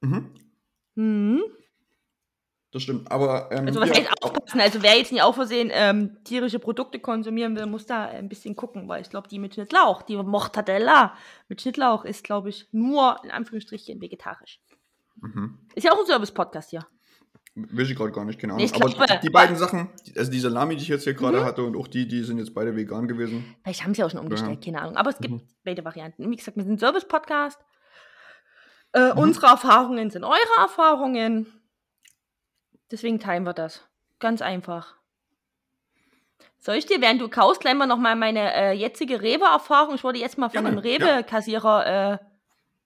[0.00, 0.34] Mhm,
[0.96, 1.42] Mhm.
[2.72, 4.60] das stimmt, aber ähm, Also, was ja, heißt aufpassen?
[4.60, 8.56] Also, wer jetzt nicht auch versehen ähm, tierische Produkte konsumieren will, muss da ein bisschen
[8.56, 11.16] gucken, weil ich glaube, die mit Schnittlauch, die Mortadella
[11.48, 14.58] mit Schnittlauch ist, glaube ich, nur in Anführungsstrichen vegetarisch.
[15.20, 15.58] Mhm.
[15.76, 16.84] Ist ja auch ein Service-Podcast hier.
[17.54, 18.64] Weiß ich gerade gar nicht, keine Ahnung.
[18.64, 21.40] ich aber glaube, die, die beiden Sachen, also die Salami, die ich jetzt hier gerade
[21.40, 21.44] Mhm.
[21.44, 23.54] hatte und auch die, die sind jetzt beide vegan gewesen.
[23.62, 24.96] Vielleicht haben sie auch schon umgestellt, keine Ahnung.
[24.96, 25.42] Aber es gibt Mhm.
[25.62, 26.30] beide Varianten.
[26.30, 27.58] Wie gesagt, wir sind Service-Podcast.
[28.94, 29.18] Äh, Mhm.
[29.18, 31.46] Unsere Erfahrungen sind eure Erfahrungen.
[32.90, 33.82] Deswegen teilen wir das.
[34.18, 34.96] Ganz einfach.
[36.58, 39.94] Soll ich dir, während du kaust, gleich mal nochmal meine äh, jetzige Rewe-Erfahrung?
[39.96, 42.18] Ich wurde jetzt mal von Gerne, einem Rewe-Kassierer, äh,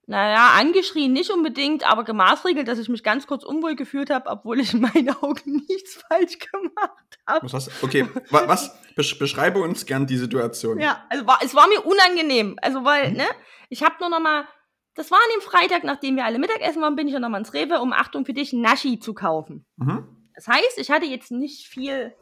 [0.07, 4.61] naja, angeschrien, nicht unbedingt, aber gemaßregelt, dass ich mich ganz kurz unwohl gefühlt habe, obwohl
[4.61, 7.45] ich in meinen Augen nichts falsch gemacht habe.
[7.83, 8.73] Okay, wa, was?
[8.95, 10.79] Besch beschreibe uns gern die Situation.
[10.81, 12.57] Ja, also war, es war mir unangenehm.
[12.63, 13.17] Also, weil, Mhm.
[13.19, 13.27] ne,
[13.69, 14.47] ich habe nur noch mal,
[14.95, 17.39] das war an dem Freitag, nachdem wir alle Mittagessen waren, bin ich ja noch mal
[17.39, 19.67] ins Rewe, um Achtung für dich, Naschi zu kaufen.
[19.77, 20.07] Mhm.
[20.35, 22.15] Das heißt, ich hatte jetzt nicht viel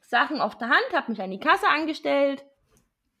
[0.00, 2.44] Sachen auf der Hand, habe mich an die Kasse angestellt.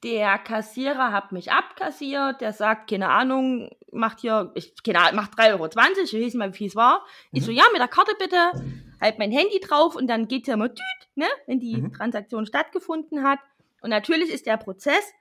[0.04, 5.32] Der Kassierer hat mich abkassiert, der sagt, keine Ahnung, macht hier, ich, keine Ahnung, macht
[5.38, 7.04] 3,20 Euro, ich weiß nicht mal, wie viel es war.
[7.32, 7.46] Ich Mhm.
[7.46, 8.52] so, ja, mit der Karte bitte,
[9.00, 11.92] halt mein Handy drauf und dann geht ja immer tüt, ne, wenn die Mhm.
[11.92, 13.40] Transaktion stattgefunden hat.
[13.80, 15.12] Und natürlich ist der Prozess,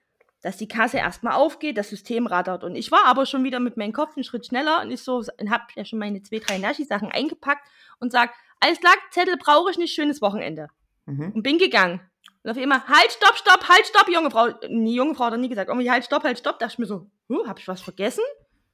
[0.41, 2.63] dass die Kasse erstmal aufgeht, das System rattert.
[2.63, 5.17] Und ich war aber schon wieder mit meinem Kopf einen Schritt schneller und ich so,
[5.39, 7.67] und hab ja schon meine zwei, drei Naschi-Sachen eingepackt
[7.99, 10.67] und sag, alles klar, Zettel brauche ich nicht, schönes Wochenende
[11.07, 11.31] Mhm.
[11.33, 12.01] und bin gegangen.
[12.47, 14.47] Und auf einmal, halt, stopp, stopp, halt, stopp, junge Frau.
[14.69, 16.59] Die junge Frau hat doch nie gesagt, irgendwie, halt, stopp, halt, stopp.
[16.59, 18.23] Da dachte ich mir so, huh, hab ich was vergessen?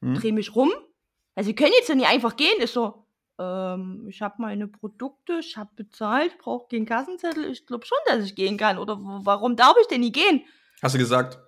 [0.02, 0.14] Mhm.
[0.14, 0.72] Dreh mich rum.
[1.34, 2.62] Also, Sie können jetzt ja nicht einfach gehen.
[2.62, 3.04] Ist so,
[3.40, 7.50] ähm, ich habe meine Produkte, ich habe bezahlt, brauche keinen Kassenzettel.
[7.50, 8.78] Ich glaube schon, dass ich gehen kann.
[8.78, 10.44] Oder warum darf ich denn nie gehen?
[10.84, 11.40] Hast du gesagt?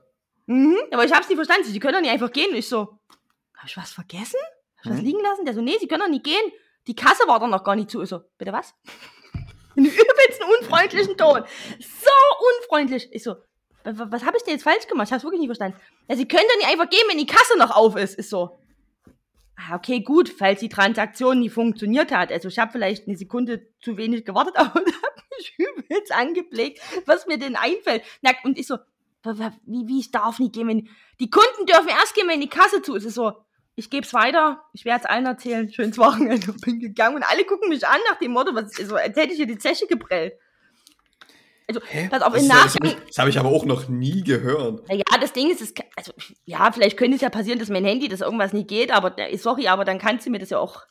[0.48, 1.66] Mhm, aber ich hab's nicht verstanden.
[1.66, 2.50] Sie können doch nicht einfach gehen.
[2.50, 2.98] Und ich so,
[3.56, 4.40] hab ich was vergessen?
[4.78, 5.06] Hab ich was Mhm.
[5.06, 5.46] liegen lassen?
[5.46, 6.52] Der so, nee, Sie können doch nicht gehen.
[6.88, 8.02] Die Kasse war doch noch gar nicht zu.
[8.02, 8.74] Ich so, bitte was?
[9.76, 11.44] In übelsten unfreundlichen Ton.
[12.62, 13.10] Unfreundlich.
[13.12, 13.32] Ich so,
[13.84, 15.08] wa- wa- was habe ich denn jetzt falsch gemacht?
[15.08, 15.78] Ich hab's wirklich nicht verstanden.
[16.08, 18.16] Ja, Sie können doch nicht einfach gehen, wenn die Kasse noch auf ist.
[18.18, 18.60] Ist so.
[19.58, 22.32] Ah, okay, gut, falls die Transaktion nie funktioniert hat.
[22.32, 24.86] Also ich habe vielleicht eine Sekunde zu wenig gewartet, aber habe
[25.38, 28.04] mich übelst angeblickt, was mir denn einfällt.
[28.22, 28.78] Na, und ich so,
[29.24, 32.82] wie, wie, ich darf nicht gehen, wenn, die Kunden dürfen erst gehen, wenn die Kasse
[32.82, 33.06] zu ist.
[33.06, 33.32] Ist so,
[33.76, 37.24] ich gebe es weiter, ich werde es allen erzählen, schönes Wochenende, und bin gegangen und
[37.24, 39.88] alle gucken mich an nach dem Motto, was, so, als hätte ich hier die Zeche
[39.88, 40.34] geprellt.
[41.68, 42.08] Also, Hä?
[42.12, 44.88] pass auf, das ja- das habe ich, hab ich aber auch noch nie gehört.
[44.88, 46.14] naja, das Ding ist, es, also,
[46.46, 49.68] ja, vielleicht könnte es ja passieren, dass mein Handy, dass irgendwas nicht geht, aber, sorry,
[49.68, 50.82] aber dann kannst du mir das ja auch,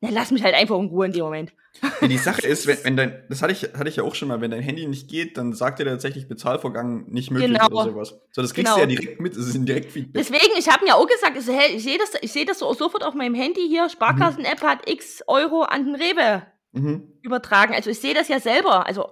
[0.00, 1.52] na, lass mich halt einfach in Ruhe in dem Moment.
[2.00, 4.28] Ja, die Sache ist, wenn, wenn dein, das hatte ich, hatte ich ja auch schon
[4.28, 7.66] mal, wenn dein Handy nicht geht, dann sagt er dir tatsächlich Bezahlvorgang nicht möglich Genau.
[7.66, 8.14] oder sowas.
[8.32, 8.86] So, das kriegst Genau.
[8.86, 10.14] du ja direkt mit, das ist ein Direktfeedback.
[10.14, 13.04] Deswegen, ich habe mir auch gesagt, ich, ich sehe das, ich sehe das so sofort
[13.04, 17.18] auf meinem Handy hier, Sparkassen-App hat x Euro an den Rewe Mhm.
[17.22, 17.74] übertragen.
[17.74, 18.86] Also ich sehe das ja selber.
[18.86, 19.08] Also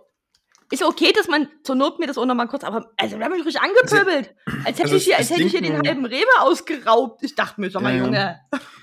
[0.70, 3.24] ist okay, dass man zur Not mir das auch noch mal kurz, aber also wir
[3.24, 4.34] haben mich richtig angepöbelt.
[4.64, 7.22] Als hätte also ich hier, als hätte ich hier den halben Rewe ausgeraubt.
[7.22, 8.04] Ich dachte mir, sag mal, Ja, ja.
[8.04, 8.40] Junge.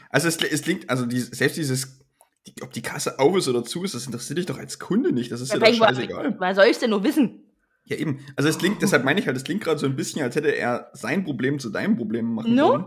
[0.09, 1.99] Also es, es klingt, also die, selbst dieses,
[2.47, 5.11] die, ob die Kasse auf ist oder zu ist, das interessiert dich doch als Kunde
[5.11, 5.31] nicht.
[5.31, 6.35] Das ist ja, doch vielleicht, scheißegal.
[6.39, 7.41] woher soll ich denn nur wissen?
[7.85, 8.25] Ja, eben.
[8.35, 10.49] Also es klingt, deshalb meine ich halt, es klingt gerade so ein bisschen, als hätte
[10.49, 12.69] er sein Problem zu deinem Problem machen No?
[12.69, 12.85] wollen.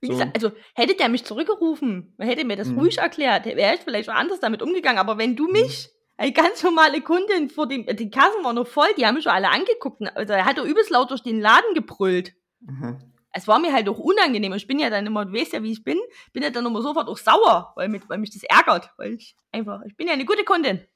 [0.00, 0.14] Wie So.
[0.14, 2.78] gesagt, also hätte der mich zurückgerufen, hätte mir das Mhm.
[2.80, 4.98] ruhig erklärt, wäre ich vielleicht auch anders damit umgegangen.
[4.98, 5.90] Aber wenn du mich,
[6.22, 9.32] eine ganz normale Kundin, vor dem, die Kassen waren noch voll, die haben mich schon
[9.32, 10.00] alle angeguckt.
[10.14, 12.34] Also er hat doch übelst laut durch den Laden gebrüllt.
[12.60, 12.98] Mhm.
[13.32, 14.52] Es war mir halt auch unangenehm.
[14.52, 15.98] Ich bin ja dann immer, du weißt ja, wie ich bin,
[16.32, 18.90] bin ja dann immer sofort auch sauer, weil, mit, weil mich das ärgert.
[18.98, 20.86] Weil ich einfach, ich bin ja eine gute Kundin.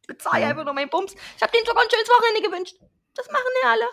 [0.00, 0.48] Ich bezahle Ja.
[0.50, 1.14] einfach nur meinen Bums.
[1.36, 2.76] Ich habe denen sogar ein schönes Wochenende gewünscht.
[3.14, 3.84] Das machen ja alle.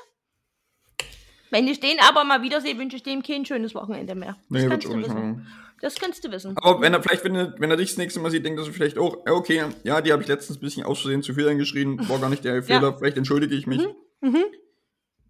[1.51, 4.37] Wenn ich den aber mal wiedersehe, wünsche ich dem kein schönes Wochenende mehr.
[4.49, 5.13] Das Nee, kannst du wissen.
[5.13, 5.47] machen.
[5.83, 6.55] Das kannst du wissen.
[6.57, 8.65] Aber wenn er vielleicht, wenn er, wenn er dich das nächste Mal sieht, denkt er
[8.71, 11.45] vielleicht auch, ja, okay, ja, die habe ich letztens ein bisschen aus Versehen zu viel
[11.45, 13.85] eingeschrien, war gar nicht der Fehler, vielleicht entschuldige ich mich.
[14.21, 14.45] Mhm.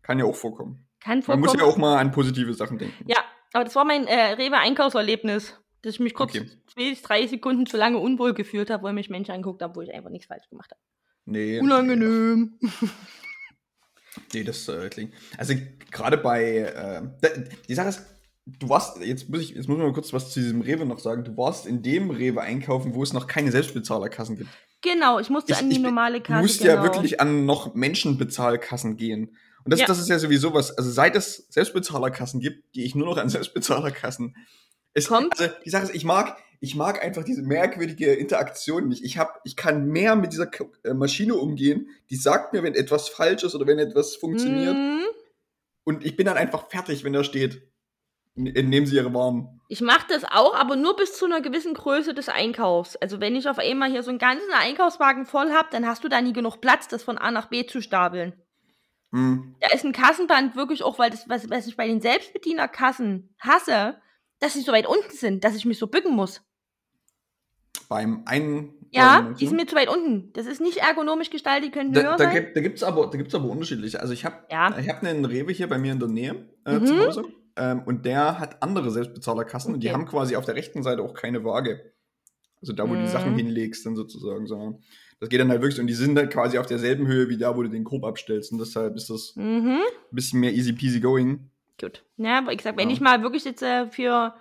[0.04, 0.88] Kann ja auch vorkommen.
[1.00, 1.44] Kann Man vorkommen.
[1.46, 3.04] muss ja auch mal an positive Sachen denken.
[3.08, 3.18] Ja,
[3.52, 6.48] aber das war mein äh, Rewe-Einkaufserlebnis, dass ich mich kurz Okay.
[6.72, 9.82] zwei bis drei Sekunden zu lange unwohl gefühlt habe, weil mich Menschen angeguckt haben, wo
[9.82, 10.80] ich einfach nichts falsch gemacht habe.
[11.26, 12.60] Nee, Unangenehm.
[14.34, 15.16] nee das äh, klingt.
[15.36, 15.56] Also
[15.90, 18.06] gerade bei, äh, die Sache ist,
[18.46, 21.00] du warst, jetzt muss ich, jetzt muss ich mal kurz was zu diesem Rewe noch
[21.00, 24.50] sagen, du warst in dem Rewe einkaufen, wo es noch keine Selbstbezahlerkassen gibt.
[24.82, 26.42] Genau, ich musste Ich- an die ich- normale Du Kasse.
[26.42, 26.74] musst genau.
[26.76, 29.36] ja wirklich an noch Menschenbezahlkassen gehen.
[29.66, 29.86] Und das, Ja.
[29.88, 30.78] das ist ja sowieso was.
[30.78, 34.36] Also seit es Selbstbezahlerkassen gibt, gehe ich nur noch an Selbstbezahlerkassen.
[34.94, 39.04] Es, Kommt- Also die Sache ist, ich mag, ich mag einfach diese merkwürdige Interaktion nicht.
[39.04, 41.88] Ich hab, ich kann mehr mit dieser K- äh, Maschine umgehen.
[42.10, 44.76] Die sagt mir, wenn etwas falsch ist oder wenn etwas funktioniert.
[44.76, 45.00] Mhm.
[45.86, 47.70] Und ich bin dann einfach fertig, wenn da steht.
[48.36, 49.62] "N- äh, Nehmen Sie Ihre Waren.
[49.70, 52.96] Ich mache das auch, aber nur bis zu einer gewissen Größe des Einkaufs.
[52.98, 56.10] Also wenn ich auf einmal hier so einen ganzen Einkaufswagen voll habe, dann hast du
[56.10, 58.34] da nie genug Platz, das von A nach B zu stapeln.
[59.12, 59.56] Hm.
[59.62, 63.98] Da ist ein Kassenband wirklich auch, weil das, was, was ich bei den Selbstbedienerkassen hasse,
[64.40, 66.42] dass sie so weit unten sind, dass ich mich so bücken muss.
[67.90, 68.74] Beim einen.
[68.92, 70.32] Ja, beim- die sind mir zu weit unten.
[70.34, 72.34] Das ist nicht ergonomisch gestaltet, die könnten Da, höher da, sein.
[72.34, 74.00] gibt, da gibt es aber, da gibt's aber unterschiedliche.
[74.00, 74.78] Also ich habe Ja.
[74.78, 76.86] ich hab einen Rewe hier bei mir in der Nähe äh, Mhm.
[76.86, 77.24] zu Hause.
[77.56, 79.94] Ähm, und der hat andere Selbstbezahlerkassen und die Okay.
[79.96, 81.94] haben quasi auf der rechten Seite auch keine Waage.
[82.62, 83.08] Also da, wo du die Mhm.
[83.08, 84.82] Sachen hinlegst, dann sozusagen, sondern
[85.20, 87.56] das geht dann halt wirklich, und die sind dann quasi auf derselben Höhe wie da,
[87.56, 88.52] wo du den Korb abstellst.
[88.52, 89.80] Und deshalb ist das ein Mhm.
[90.12, 91.50] bisschen mehr easy peasy going.
[91.80, 92.04] Gut.
[92.18, 92.94] Ja, aber ich sag, wenn Ja.
[92.96, 94.34] ich mal wirklich jetzt äh, für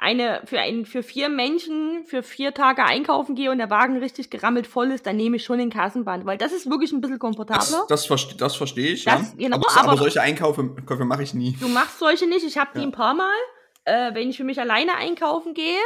[0.00, 4.30] eine, für ein, für vier Menschen, für vier Tage einkaufen gehe und der Wagen richtig
[4.30, 7.18] gerammelt voll ist, dann nehme ich schon den Kassenband, weil das ist wirklich ein bisschen
[7.18, 7.60] komfortabler.
[7.80, 9.48] Das, das, verste das verstehe ich, Das- ja.
[9.48, 11.56] genau, aber, aber aber- solche Einkäufe Käufe mache ich nie.
[11.60, 12.44] Du machst solche nicht.
[12.44, 12.86] Ich habe die Ja.
[12.86, 13.32] ein paar Mal.
[13.84, 15.78] Äh, wenn ich für mich alleine einkaufen gehe,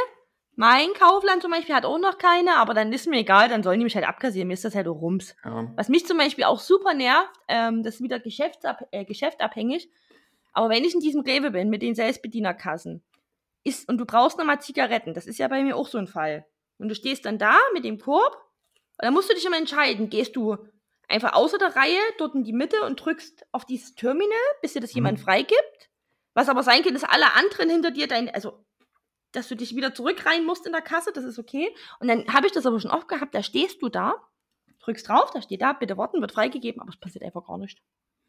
[0.57, 3.79] mein Kaufland zum Beispiel hat auch noch keine, aber dann ist mir egal, dann sollen
[3.79, 4.47] die mich halt abkassieren.
[4.47, 5.35] Mir ist das halt auch rums.
[5.43, 5.71] Ja.
[5.75, 9.89] Was mich zum Beispiel auch super nervt, ähm, das ist wieder geschäftsab äh, geschäftabhängig,
[10.53, 13.03] aber wenn ich in diesem Rewe bin mit den Selbstbedienerkassen
[13.65, 16.45] ist, und du brauchst nochmal Zigaretten, das ist ja bei mir auch so ein Fall.
[16.77, 20.09] Und du stehst dann da mit dem Korb, und dann musst du dich immer entscheiden,
[20.09, 20.57] gehst du
[21.09, 24.29] einfach außer der Reihe dort in die Mitte und drückst auf dieses Terminal,
[24.61, 24.95] bis dir das Mhm.
[24.97, 25.89] jemand freigibt.
[26.33, 28.65] Was aber sein kann, dass alle anderen hinter dir dein, also
[29.31, 31.73] dass du dich wieder zurück rein musst in der Kasse, das ist okay.
[31.99, 34.15] Und dann habe ich das aber schon oft gehabt, da stehst du da,
[34.79, 37.81] drückst drauf, da steht da, bitte warten, wird freigegeben, aber es passiert einfach gar nicht.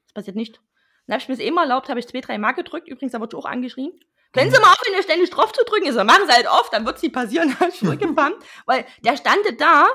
[0.09, 0.61] Es passiert nicht.
[1.07, 3.21] Dann habe ich mir das immer erlaubt, habe ich zwei, drei Mal gedrückt, übrigens, da
[3.21, 3.93] wird auch angeschrien.
[4.33, 5.87] Können Sie mal aufhören, hier ständig drauf zu drücken?
[5.87, 9.17] Ich so, machen Sie halt oft, dann wird es nie passieren, dann zurückgepumpt, weil der
[9.17, 9.87] standet da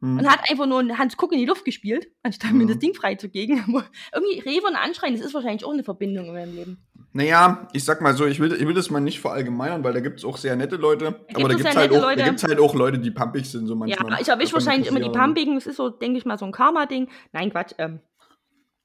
[0.00, 0.16] Hm.
[0.20, 2.68] und hat einfach nur einen Hans Guck in die Luft gespielt, anstatt mir Mhm.
[2.68, 3.56] das Ding freizugeben.
[4.14, 6.86] Irgendwie Rewe und Anschreien, das ist wahrscheinlich auch eine Verbindung in meinem Leben.
[7.12, 9.98] Naja, ich sag mal so, ich will, ich will das mal nicht verallgemeinern, weil da
[9.98, 11.06] gibt es auch sehr nette Leute.
[11.26, 13.66] gibt aber da gibt es halt, auch- da gibt's halt auch Leute, die pumpig sind,
[13.66, 14.12] so manchmal.
[14.12, 15.08] Ja, ich erwische wahrscheinlich immer die.
[15.10, 17.08] Pumpigen, das ist so, denke ich mal, so ein Karma-Ding.
[17.32, 17.98] Nein, Quatsch, ähm,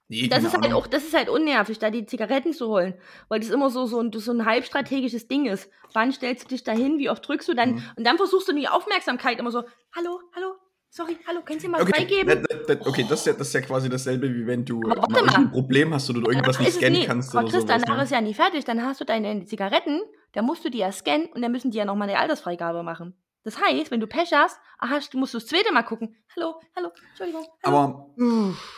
[0.09, 2.93] Nee, Das ist halt auch, das ist halt unnervig, da die Zigaretten zu holen,
[3.29, 5.69] weil das immer so, so, ein, so ein halbstrategisches Ding ist.
[5.93, 7.83] Wann stellst du dich dahin, wie oft drückst du dann, Mhm.
[7.97, 9.63] und dann versuchst du die Aufmerksamkeit immer so,
[9.95, 10.55] hallo, hallo,
[10.89, 12.43] sorry, hallo, können Sie mal Okay, freigeben?
[12.49, 15.19] das, das, okay das, ist ja, das ist ja quasi dasselbe, wie wenn du Aber
[15.19, 17.65] irgendein Problem hast oder du irgendwas nicht scannen nie- kannst Christ, sowas.
[17.65, 18.03] danach Ne?
[18.03, 20.01] ist ja nicht fertig, dann hast du deine Zigaretten,
[20.33, 23.15] da musst du die ja scannen und dann müssen die ja nochmal eine Altersfreigabe machen.
[23.43, 26.15] Das heißt, wenn du Pech hast, aha, du musst das zweite Mal gucken.
[26.35, 27.45] Hallo, hallo, Entschuldigung.
[27.63, 27.77] Hallo.
[27.77, 28.09] Aber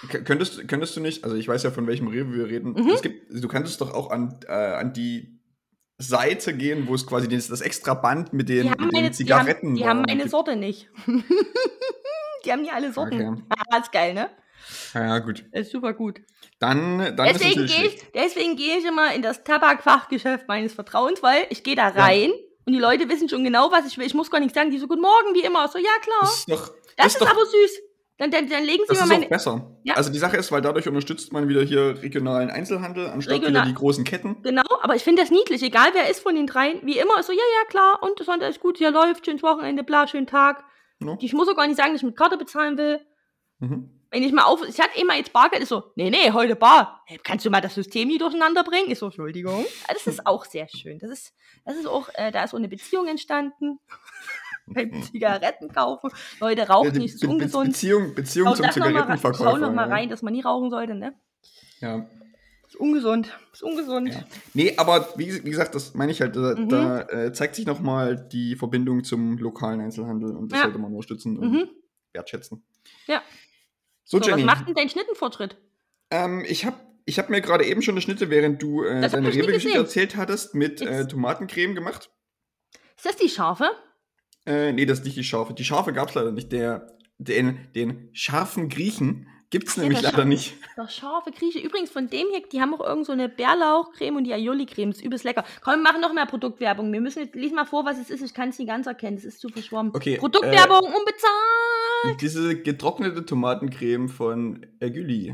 [0.09, 2.89] k- könntest, könntest du nicht, also ich weiß ja, von welchem Rewe wir reden, Mhm.
[2.89, 5.39] es gibt, du könntest doch auch an, äh, an die
[5.99, 9.09] Seite gehen, wo es quasi das, das extra Band mit den, Die mit den meine,
[9.11, 10.27] die Zigaretten haben, die haben meine.
[10.29, 10.89] Sorte nicht.
[12.45, 13.13] die haben nie alle Sorten.
[13.15, 13.43] Okay.
[13.69, 14.29] Ah, ist geil, ne?
[14.93, 15.45] Ja, gut.
[15.51, 16.21] Ist super gut.
[16.59, 20.73] Dann, dann ist Deswegen es gehe ich, deswegen gehe ich immer in das Tabakfachgeschäft meines
[20.73, 22.31] Vertrauens, weil ich gehe da rein
[22.65, 24.05] und die Leute wissen schon genau, was ich will.
[24.05, 25.67] Ich muss gar nicht sagen, die so, guten Morgen, wie immer.
[25.67, 26.19] So, ja klar.
[26.21, 27.81] Das ist doch, Das, ist ist doch aber süß.
[28.17, 29.25] Dann, dann, dann legen sie Das ist meine.
[29.25, 29.77] auch besser.
[29.83, 29.95] Ja.
[29.95, 33.73] Also die Sache ist, weil dadurch unterstützt man wieder hier regionalen Einzelhandel, anstatt Regional- wieder
[33.73, 34.41] die großen Ketten.
[34.41, 36.79] Genau, aber ich finde das niedlich, egal wer ist von den dreien.
[36.85, 40.07] Wie immer, so, ja, ja, klar, und Sonntag ist gut, hier läuft, schönes Wochenende, bla,
[40.07, 40.63] schönen Tag.
[40.99, 41.17] No?
[41.19, 43.01] Ich muss auch gar nicht sagen, dass ich mit Karte bezahlen will.
[43.59, 43.94] Mhm.
[44.11, 47.01] Wenn ich mal auf, ich hatte immer jetzt Bargeld, ist so, nee, nee, heute bar.
[47.05, 48.89] Hey, kannst du mal das System hier durcheinander bringen?
[48.91, 49.65] Ist so, Entschuldigung.
[49.87, 50.99] Das ist auch sehr schön.
[50.99, 51.33] Das ist,
[51.65, 53.79] das ist auch, äh, da ist so eine Beziehung entstanden.
[54.67, 56.09] Beim Zigaretten kaufen.
[56.39, 57.71] Leute rauchen die nicht, ist ungesund.
[57.71, 59.51] Beziehung, Beziehung zum das noch mal rein- Zigarettenverkäufer.
[59.51, 59.93] Schau noch mal ja.
[59.93, 61.13] rein, dass man nie rauchen sollte, ne?
[61.81, 62.07] Ja.
[62.67, 63.37] Ist ungesund.
[63.53, 64.09] Ist ungesund.
[64.09, 64.23] Ja.
[64.55, 66.69] Nee, aber wie, wie gesagt, das meine ich halt, da, Mhm.
[66.69, 70.63] da äh, zeigt sich nochmal die Verbindung zum lokalen Einzelhandel und das Ja.
[70.65, 71.69] sollte man unterstützen und Mhm.
[72.13, 72.65] wertschätzen.
[73.05, 73.21] Ja.
[74.05, 75.57] So, So, was Jenny, macht denn dein Schnittenfortschritt?
[76.11, 79.27] ähm, ich habe ich hab mir gerade eben schon eine Schnitte, während du äh, deine
[79.33, 81.05] Rewe-Geschichte erzählt hattest, mit äh.
[81.07, 82.09] Tomatencreme gemacht.
[82.97, 83.69] Ist das die scharfe?
[84.47, 85.53] Äh, nee, das ist nicht die Scharfe.
[85.53, 86.51] Die Scharfe gab es leider nicht.
[86.51, 86.87] Der,
[87.17, 90.55] den, den scharfen Griechen gibt es Ja, nämlich der leider nicht.
[90.77, 91.59] Der scharfe Grieche.
[91.59, 94.89] Übrigens von dem hier, die haben auch irgend so eine Bärlauchcreme und die Aioli-Creme.
[94.91, 95.43] Das ist übelst lecker.
[95.63, 96.91] Komm, wir machen noch mehr Produktwerbung.
[96.91, 98.21] Wir müssen jetzt, lies mal vor, was es ist.
[98.21, 99.17] Ich kann es nicht ganz erkennen.
[99.17, 99.91] Es ist zu verschwommen.
[99.95, 102.21] Okay, Produktwerbung unbezahlt.
[102.21, 105.33] Diese getrocknete Tomatencreme von Ergüli.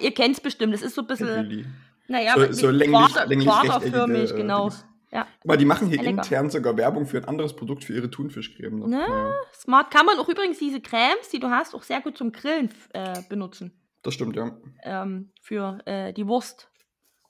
[0.00, 0.72] Ihr kennt es bestimmt.
[0.74, 1.66] Das ist so ein bisschen, Ergüli.
[2.08, 4.68] naja, So- so länglich- Quader- länglich rechteckige, äh, genau.
[4.70, 4.84] Dings.
[5.14, 6.10] Ja, Aber die machen hier lecker.
[6.10, 8.80] intern sogar Werbung für ein anderes Produkt für ihre Thunfischcreme.
[8.88, 8.98] Ne?
[9.08, 9.90] Ja, smart.
[9.92, 13.22] Kann man auch übrigens diese Cremes, die du hast, auch sehr gut zum Grillen äh,
[13.28, 13.72] benutzen.
[14.02, 14.56] das stimmt, ja.
[14.82, 16.68] ähm, für äh, die Wurst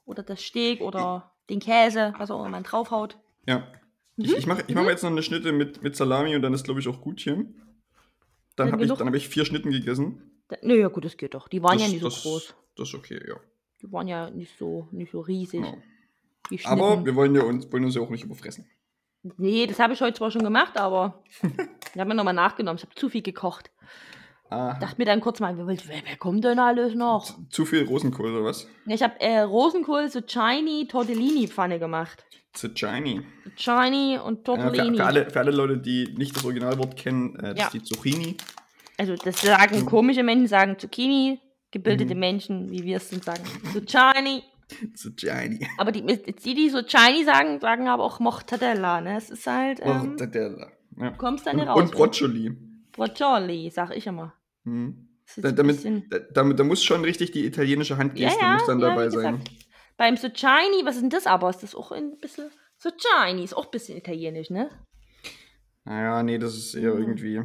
[0.06, 3.18] oder das Steak oder den Käse, was auch immer man draufhaut.
[3.46, 3.68] Ja.
[4.16, 4.36] Ich, Mhm.
[4.38, 4.88] ich mache ich mach Mhm.
[4.88, 7.44] jetzt noch eine Schnitte mit, mit Salami und dann ist, glaube ich, auch gut hier.
[8.56, 10.30] Dann habe ich, dann hab ich vier Schnitten gegessen.
[10.48, 11.48] Da, nö, ja gut, das geht doch.
[11.48, 12.54] Die waren das, ja nicht so das, groß.
[12.76, 13.34] Das ist okay, ja.
[13.82, 15.60] Die waren ja nicht so, nicht so riesig.
[15.60, 15.76] Genau.
[16.64, 18.68] Aber wir wollen, ja uns, wollen uns ja auch nicht überfressen.
[19.38, 22.76] Nee, das habe ich heute zwar schon gemacht, aber ich habe mir nochmal nachgenommen.
[22.78, 23.70] Ich habe zu viel gekocht.
[24.50, 27.34] Ah, Dachte mir dann kurz mal, wer, wer, kommt denn alles noch?
[27.48, 28.68] zu viel Rosenkohl oder was?
[28.86, 32.24] Ich habe äh, Rosenkohl Zucchini Tortellini Pfanne gemacht.
[32.52, 33.22] Zucchini.
[33.56, 34.96] Zucchini und Äh, für, Tortellini.
[34.98, 37.64] für, alle, für alle Leute, die nicht das Originalwort kennen, äh, das Ja.
[37.66, 38.36] ist die Zucchini.
[38.98, 41.40] Also das sagen komische Menschen, sagen Zucchini.
[41.70, 42.20] Gebildete Mhm.
[42.20, 44.44] Menschen, wie wir es sind, sagen Zucchini.
[44.94, 45.66] Zucchini.
[45.78, 49.16] Aber die, die, die so Chini sagen, sagen aber auch Mortadella, ne?
[49.16, 50.70] Es ist halt, ähm, Mortadella.
[50.96, 51.10] Ja.
[51.10, 51.80] du kommst da nicht raus.
[51.82, 52.56] und Broccioli.
[52.92, 54.34] Broccioli, sag ich immer.
[55.26, 58.66] Ist Da, damit, da, damit, da muss schon richtig die italienische Handgeste ja, ja, muss
[58.66, 59.42] dann ja, dabei sein.
[59.96, 61.50] Beim Zucchini, was ist denn das aber?
[61.50, 62.50] Ist das auch ein bisschen...
[62.78, 64.70] Zucchini ist auch ein bisschen italienisch, ne?
[65.84, 67.00] Naja, nee, das ist eher Mhm.
[67.00, 67.42] irgendwie.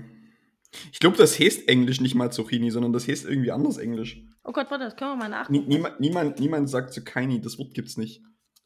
[0.92, 4.22] Ich glaube, das heißt Englisch nicht mal Zucchini, sondern das heißt irgendwie anders Englisch.
[4.44, 5.68] Oh Gott, warte, das können wir mal nachgucken.
[5.68, 8.22] Nie, niemand, niemand, niemand sagt Zucchini, das Wort gibt's nicht.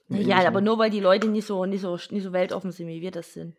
[0.10, 2.88] Im Ja, aber nur weil die Leute nicht so, nicht, so, nicht so weltoffen sind,
[2.88, 3.56] wie wir das sind.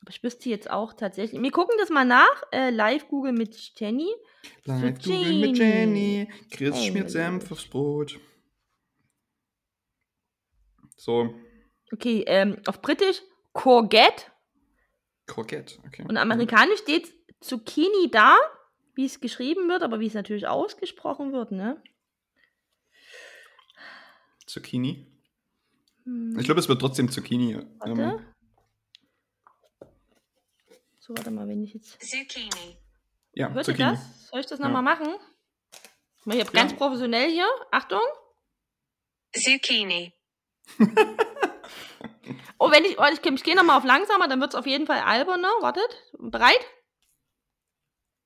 [0.00, 1.40] Aber ich wüsste jetzt auch tatsächlich.
[1.40, 2.42] Wir gucken das mal nach.
[2.52, 4.08] Äh, live Google mit Jenny.
[4.64, 5.24] Live Zucchini.
[5.24, 6.28] Google mit Jenny.
[6.50, 8.18] Chris Hey, schmiert Senf aufs Brot.
[10.96, 11.34] So,
[11.92, 13.20] Okay, ähm, auf Britisch
[13.52, 14.24] Courgette
[15.26, 15.78] Courgette.
[15.86, 16.04] Okay.
[16.08, 18.36] und amerikanisch steht Zucchini da,
[18.94, 21.82] wie es geschrieben wird, aber wie es natürlich ausgesprochen wird, ne?
[24.46, 25.06] Zucchini.
[26.04, 27.56] Hm, Ich glaube, es wird trotzdem Zucchini.
[27.78, 27.92] warte.
[28.02, 28.26] Ähm,
[30.98, 32.00] So, warte mal, wenn ich jetzt.
[32.02, 32.76] Zucchini.
[33.32, 33.90] ja, Hört ihr Zucchini.
[33.90, 34.28] das?
[34.28, 34.66] Soll ich das Ja.
[34.66, 35.14] nochmal machen?
[36.24, 36.50] Mal hier Ja.
[36.50, 37.48] ganz professionell hier.
[37.70, 38.02] Achtung.
[39.32, 40.12] Zucchini.
[42.58, 44.86] Oh, wenn ich, oh, ich, ich gehe nochmal auf langsamer, dann wird es auf jeden
[44.86, 45.48] Fall alberner.
[45.60, 45.88] Wartet.
[46.18, 46.60] Bereit?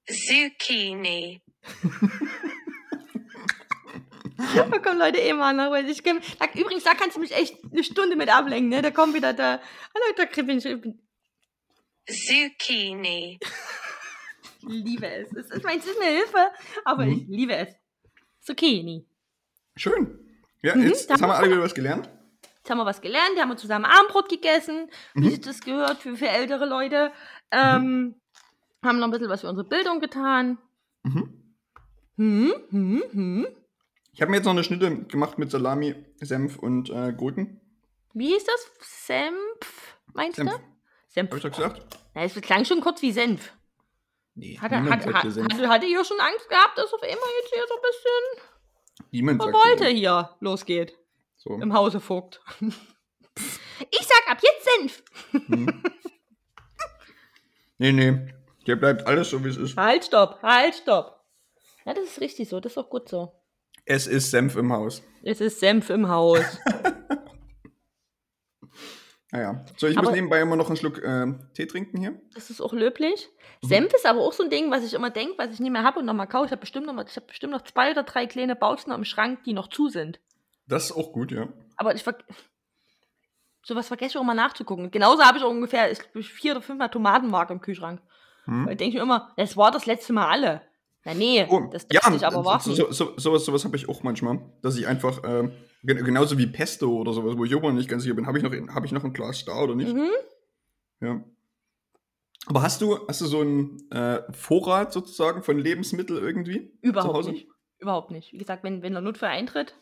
[0.06, 1.42] Zucchini.
[4.36, 6.10] Da kommen Leute eh mal nach, weil ich da,
[6.54, 8.82] Übrigens, da kannst du mich echt eine Stunde mit ablenken, ne?
[8.82, 9.60] Da kommt wieder der.
[9.94, 13.38] Hallo, da krieg ich, ich Zucchini.
[14.62, 15.30] liebe es.
[15.32, 16.48] Es ist, ich meine, es ist eine Hilfe,
[16.84, 17.12] aber Mhm.
[17.12, 17.68] ich liebe es.
[18.40, 19.06] Zucchini.
[19.76, 20.18] Schön.
[20.62, 22.10] Ja, Mhm, jetzt, da jetzt haben wir haben alle wieder was gelernt.
[22.58, 25.30] Jetzt haben wir was gelernt, haben wir zusammen Abendbrot gegessen, wie Mhm.
[25.30, 27.12] sich das gehört für, für ältere Leute.
[27.52, 28.16] Ähm,
[28.84, 30.58] Haben noch ein bisschen was für unsere Bildung getan.
[31.02, 31.54] Mhm.
[32.16, 33.46] Hm, hm, hm.
[34.12, 37.60] Ich habe mir jetzt noch eine Schnitte gemacht mit Salami, Senf und äh, Gurken.
[38.12, 38.70] Wie hieß das?
[39.06, 40.52] Senf, meinst Senf.
[40.52, 40.58] du?
[41.08, 41.30] Senf.
[41.30, 41.98] Habe ich doch gesagt?
[42.14, 43.52] Ja, es klang schon kurz wie Senf.
[44.36, 45.52] Nee, Hatte, niemand hat, hat, Senf.
[45.52, 49.42] hatte, hatte ihr schon Angst gehabt, dass auf einmal jetzt hier so ein bisschen Niemand
[49.42, 50.96] Revolte hier hier losgeht
[51.36, 51.54] So.
[51.54, 52.40] im Hause Vogt.
[53.90, 55.02] Ich sag ab jetzt Senf.
[57.78, 58.32] Nee, nee.
[58.64, 59.76] Hier bleibt alles so, wie es ist.
[59.76, 61.20] Halt, stopp, halt, stopp.
[61.84, 63.32] Ja, das ist richtig so, das ist auch gut so.
[63.84, 65.02] Es ist Senf im Haus.
[65.22, 66.40] Es ist Senf im Haus.
[69.30, 69.64] Naja.
[69.76, 72.20] So, ich Aber- muss nebenbei immer noch einen Schluck ähm, Tee trinken hier.
[72.34, 73.28] Das ist auch löblich.
[73.64, 73.68] Mhm.
[73.68, 75.82] Senf ist aber auch so ein Ding, was ich immer denke, was ich nicht mehr
[75.82, 76.46] habe und nochmal kaufe.
[76.46, 79.04] Ich habe bestimmt, noch mal- ich hab bestimmt noch zwei oder drei kleine Bautzen im
[79.04, 80.20] Schrank, die noch zu sind.
[80.68, 81.48] Das ist auch gut, ja.
[81.76, 82.16] Aber ich ver
[83.66, 84.92] sowas vergesse ich auch immer nachzugucken.
[84.92, 85.98] Genauso habe ich auch ungefähr ich,
[86.30, 88.00] vier oder fünfmal Tomatenmark im Kühlschrank.
[88.44, 88.66] Hm?
[88.66, 90.62] Da denke ich mir immer, das war das letzte Mal alle.
[91.04, 92.74] Na nee, Oh, das ja, darf ich aber warten.
[92.74, 95.52] so, so, sowas, sowas habe ich auch manchmal, dass ich einfach, ähm,
[95.82, 98.44] gen- genauso wie Pesto oder sowas, wo ich immer nicht ganz sicher bin, habe ich,
[98.44, 99.94] noch hab ich noch ein Glas da oder nicht?
[99.94, 100.08] Mhm.
[101.00, 101.22] Ja.
[102.46, 106.72] Aber hast du, hast du so einen äh, Vorrat sozusagen von Lebensmitteln irgendwie?
[106.80, 107.30] Überhaupt Hause?
[107.32, 107.48] nicht.
[107.78, 108.32] Überhaupt nicht.
[108.32, 109.74] Wie gesagt, wenn, wenn der Notfall eintritt,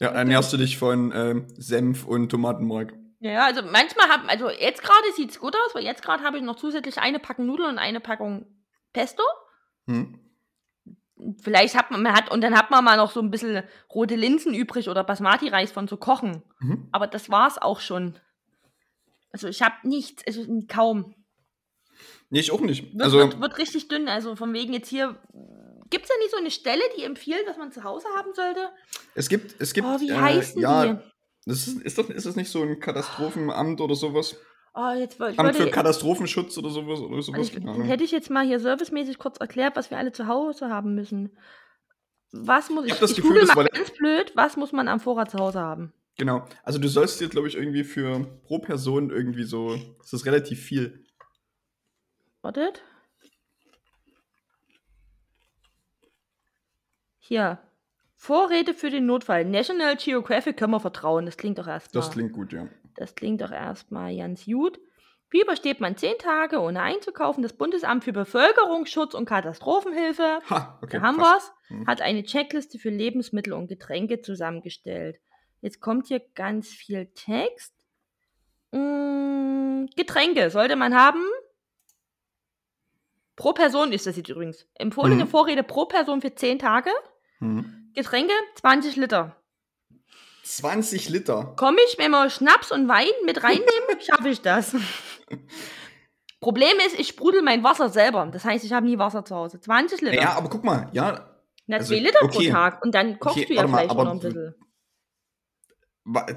[0.00, 2.94] Ja, ernährst du dich von ähm, Senf und Tomatenmark.
[3.20, 6.24] Ja, ja, also manchmal haben, also jetzt gerade sieht es gut aus, weil jetzt gerade
[6.24, 8.46] habe ich noch zusätzlich eine Packung Nudeln und eine Packung
[8.92, 9.22] Pesto.
[9.86, 10.18] Hm.
[11.42, 13.62] Vielleicht hat man, man hat, und dann hat man mal noch so ein bisschen
[13.94, 16.42] rote Linsen übrig oder Basmati-Reis von zu kochen.
[16.60, 16.88] Mhm.
[16.92, 18.18] Aber das war's auch schon.
[19.30, 21.14] Also ich habe nichts, also kaum.
[22.30, 22.94] Nee, ich auch nicht.
[22.94, 24.08] Wird, Also, wird, wird richtig dünn.
[24.08, 25.20] Also von wegen jetzt hier.
[25.90, 28.70] Gibt es da nicht so eine Stelle, die empfiehlt, was man zu Hause haben sollte?
[29.14, 29.86] es gibt, es gibt.
[29.86, 30.98] Oh, wie äh, heißen ja, die?
[31.46, 34.36] Das ist, ist, doch, ist das nicht so ein Katastrophenamt oder sowas?
[34.74, 37.38] Oh, jetzt wollte ich Amt für Katastrophenschutz oder sowas oder sowas?
[37.48, 37.82] Also ich, Ahnung.
[37.82, 41.36] hätte ich jetzt mal hier servicemäßig kurz erklärt, was wir alle zu Hause haben müssen.
[42.32, 42.98] Was muss Ich ich?
[43.00, 45.38] das ich Gefühl, google das mal war- ganz blöd, was muss man am Vorrat zu
[45.38, 45.92] Hause haben?
[46.18, 46.46] Genau.
[46.62, 49.76] Also du sollst dir, glaube ich, irgendwie für pro Person irgendwie so.
[49.98, 51.04] Das ist relativ viel.
[52.42, 52.82] Wartet.
[57.18, 57.58] Hier.
[58.22, 59.46] Vorräte für den Notfall.
[59.46, 61.24] National Geographic können wir vertrauen.
[61.24, 62.02] Das klingt doch erstmal.
[62.02, 62.68] Das klingt gut, ja.
[62.94, 64.78] Das klingt doch erstmal ganz gut.
[65.30, 67.42] Wie übersteht man zehn Tage ohne einzukaufen?
[67.42, 70.98] Das Bundesamt für Bevölkerungsschutz und Katastrophenhilfe Ha, okay.
[70.98, 71.50] da haben wir's.
[71.70, 71.86] Mhm.
[71.86, 75.16] Hat eine Checkliste für Lebensmittel und Getränke zusammengestellt.
[75.62, 77.72] Jetzt kommt hier ganz viel Text.
[78.72, 81.24] Mm, Getränke sollte man haben.
[83.34, 84.68] Pro Person ist das jetzt übrigens.
[84.74, 85.28] Empfohlene Mhm.
[85.28, 86.90] Vorräte pro Person für 10 Tage.
[87.38, 87.78] Mhm.
[87.94, 89.36] Getränke 20 Liter.
[90.44, 91.54] 20 Liter.
[91.56, 94.74] Komme ich, wenn wir Schnaps und Wein mit reinnehmen, schaffe ich das.
[96.40, 98.26] Problem ist, ich sprudel mein Wasser selber.
[98.32, 99.60] Das heißt, ich habe nie Wasser zu Hause.
[99.60, 100.14] 20 Liter.
[100.14, 102.46] Ja, aber guck mal, ja, Na, also, 2 Liter okay.
[102.46, 102.84] pro Tag.
[102.84, 104.54] Und dann kochst Okay, du ja mal, vielleicht aber noch ein bisschen.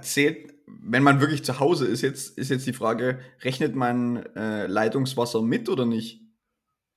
[0.02, 4.68] zählt, wenn man wirklich zu Hause ist, jetzt, ist jetzt die Frage, rechnet man äh,
[4.68, 6.22] Leitungswasser mit oder nicht?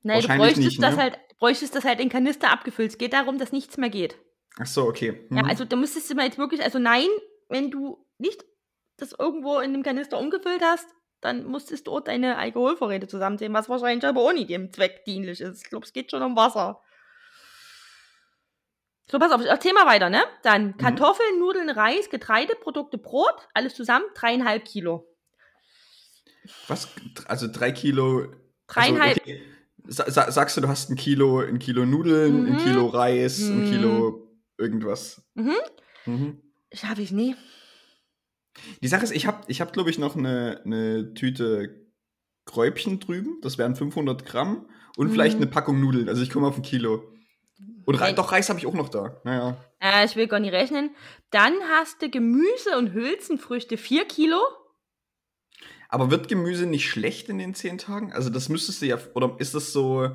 [0.03, 1.03] Nein, du Wahrscheinlich bräuchtest, nicht, das ne?
[1.03, 2.91] halt, bräuchtest das halt in Kanister abgefüllt.
[2.91, 4.17] Es geht darum, dass nichts mehr geht.
[4.59, 5.27] Ach so, okay.
[5.31, 5.49] Ja, Mhm.
[5.51, 7.09] also da müsstest du mal jetzt wirklich, also nein,
[7.49, 8.45] wenn du nicht
[8.97, 10.89] das irgendwo in einem Kanister umgefüllt hast,
[11.21, 15.41] dann musstest du dort deine Alkoholvorräte zusammenzählen, was wahrscheinlich aber auch nicht dem Zweck dienlich
[15.41, 15.63] ist.
[15.65, 16.81] Ich glaube, es geht schon um Wasser.
[19.11, 20.23] So, pass auf, erzähl mal weiter, ne?
[20.43, 20.77] Dann Mhm.
[20.79, 25.07] Kartoffeln, Nudeln, Reis, Getreideprodukte, Brot, alles zusammen, dreieinhalb Kilo.
[26.69, 26.89] Was?
[27.27, 28.27] Also drei Kilo.
[28.67, 29.43] Dreieinhalb, Also, okay.
[29.89, 32.47] Sa sa sagst du, du hast ein Kilo, ein Kilo Nudeln, Mhm.
[32.49, 33.65] ein Kilo Reis, ein Mhm.
[33.65, 34.26] Kilo
[34.59, 35.23] irgendwas.
[35.35, 35.53] Mhm.
[36.07, 36.43] Mhm.
[36.73, 37.35] schaffe ich nie.
[38.83, 41.87] Die Sache ist, ich habe, ich hab, glaube ich, noch eine, eine Tüte
[42.47, 43.39] Kräubchen drüben.
[43.43, 44.67] Das wären 500 Gramm.
[44.97, 45.43] Und vielleicht Mhm.
[45.43, 46.09] eine Packung Nudeln.
[46.09, 47.13] Also ich komme auf ein Kilo.
[47.85, 49.21] Und Re doch, Reis habe ich auch noch da.
[49.25, 49.57] Naja.
[49.81, 50.91] Äh, ich will gar nicht rechnen.
[51.31, 54.39] Dann hast du Gemüse und Hülsenfrüchte, vier Kilo.
[55.89, 58.13] Aber wird Gemüse nicht schlecht in den zehn Tagen?
[58.13, 60.11] Also das müsstest du ja, oder ist das so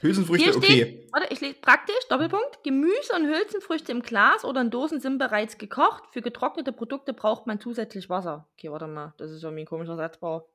[0.00, 0.66] Hülsenfrüchte, Hier okay.
[0.72, 2.62] steht, warte, ich lese praktisch, Doppelpunkt.
[2.62, 6.04] Gemüse und Hülsenfrüchte im Glas oder in Dosen sind bereits gekocht.
[6.12, 8.46] Für getrocknete Produkte braucht man zusätzlich Wasser.
[8.56, 10.48] Okay, warte mal, das ist irgendwie ein komischer Satzbau.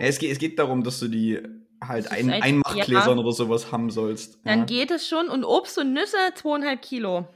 [0.00, 1.38] Ja, es, geht, es geht darum, dass du die
[1.82, 3.22] halt ein- Einmachgläsern ja.
[3.24, 4.38] oder sowas haben sollst.
[4.44, 4.64] Dann ja.
[4.64, 5.28] geht es schon.
[5.28, 7.28] Und Obst und Nüsse, zweieinhalb Kilo.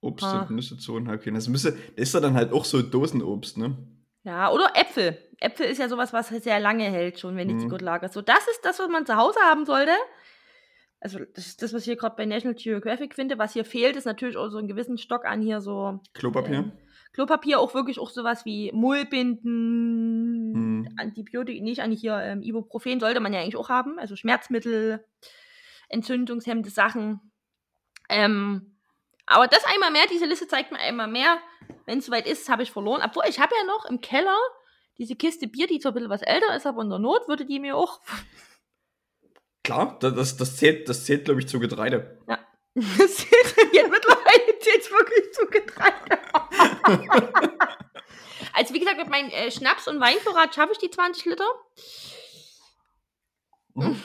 [0.00, 0.42] Obst Ah.
[0.42, 1.34] und Nüsse zweieinhalb Kilo.
[1.36, 3.76] Das, müsste, das ist ja dann halt auch so Dosenobst, ne?
[4.24, 5.18] Ja, oder Äpfel.
[5.40, 7.58] Äpfel ist ja sowas, was sehr lange hält, schon, wenn Mhm.
[7.60, 8.14] sie gut lagerst.
[8.14, 9.92] So, das ist das, was man zu Hause haben sollte.
[11.00, 13.38] Also, das ist das, was ich hier gerade bei National Geographic finde.
[13.38, 16.54] Was hier fehlt, ist natürlich auch so einen gewissen Stock an hier so Klopapier.
[16.54, 16.72] Ähm,
[17.12, 20.88] Klopapier, auch wirklich auch sowas wie Mullbinden, Hm.
[20.98, 25.04] Antibiotika, nicht eigentlich hier ähm, Ibuprofen sollte man ja eigentlich auch haben, also Schmerzmittel,
[25.88, 27.20] entzündungshemmende Sachen.
[28.08, 28.76] Ähm,
[29.26, 31.38] aber das einmal mehr, diese Liste zeigt mir einmal mehr,
[31.84, 33.02] wenn es soweit ist, habe ich verloren.
[33.04, 34.36] Obwohl, ich habe ja noch im Keller
[34.98, 37.44] diese Kiste Bier, die zwar ein bisschen was älter ist, aber in der Not würde
[37.44, 38.00] die mir auch.
[39.64, 42.18] Klar, das, das, zählt, das zählt glaube ich, zu Getreide.
[42.78, 46.18] Das zählt jetzt mittlerweile zählt's wirklich zu Getreide.
[48.52, 51.48] also wie gesagt, mit meinem äh, Schnaps- und Weinvorrat schaffe ich die 20 Liter.
[53.74, 54.02] Mhm.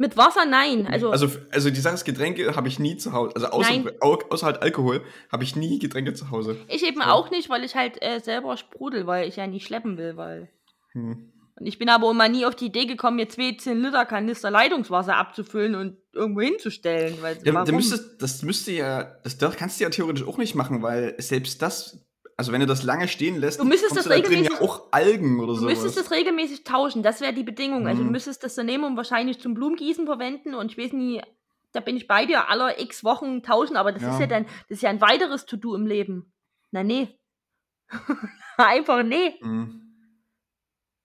[0.00, 0.86] Mit Wasser nein.
[0.86, 3.34] Also, Also, also die Sache ist, Getränke habe ich nie zu Hause.
[3.34, 3.90] Also außer, Nein.
[4.00, 6.56] außer halt Alkohol habe ich nie Getränke zu Hause.
[6.68, 7.08] ich eben so.
[7.08, 10.48] auch nicht, weil ich halt äh, selber sprudel, weil ich ja nicht schleppen will, weil.
[10.92, 11.32] Hm.
[11.56, 14.52] Und ich bin aber immer nie auf die Idee gekommen, mir zwei 10 Liter Kanister
[14.52, 17.16] Leitungswasser abzufüllen und irgendwo hinzustellen.
[17.20, 20.54] Weil, Ja, da müsstest, das müsste ja, das, das kannst du ja theoretisch auch nicht
[20.54, 22.07] machen, weil selbst das
[22.38, 24.84] also wenn du das lange stehen lässt, Du müsstest das da drin ja regelmäßig- auch
[24.92, 25.66] Algen oder Du so.
[25.66, 27.86] müsstest das regelmäßig tauschen, das wäre die Bedingung.
[27.86, 28.12] Also du Mhm.
[28.12, 31.20] müsstest das und wahrscheinlich zum Blumengießen verwenden und ich weiß nie,
[31.72, 34.14] da bin ich bei dir, aller x Wochen tauschen, aber das Ja.
[34.14, 36.32] ist ja dann, das ist ja ein weiteres To-Do im Leben.
[36.70, 37.08] Na nee.
[38.56, 39.34] Einfach nee.
[39.40, 39.82] Mhm.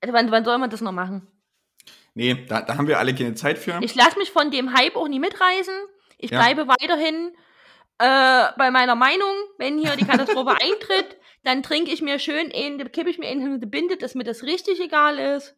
[0.01, 1.27] Also wann, wann soll man das noch machen?
[2.13, 3.79] Nee, da, da haben wir alle keine Zeit für.
[3.81, 5.73] Ich lasse mich von dem Hype auch nie mitreißen.
[6.19, 6.39] Ich Ja.
[6.39, 7.31] bleibe weiterhin
[7.99, 9.34] äh, bei meiner Meinung.
[9.57, 13.59] Wenn hier die Katastrophe eintritt, dann trinke ich mir schön in, kippe ich mir in
[13.59, 15.55] die Binde, dass mir das richtig egal ist.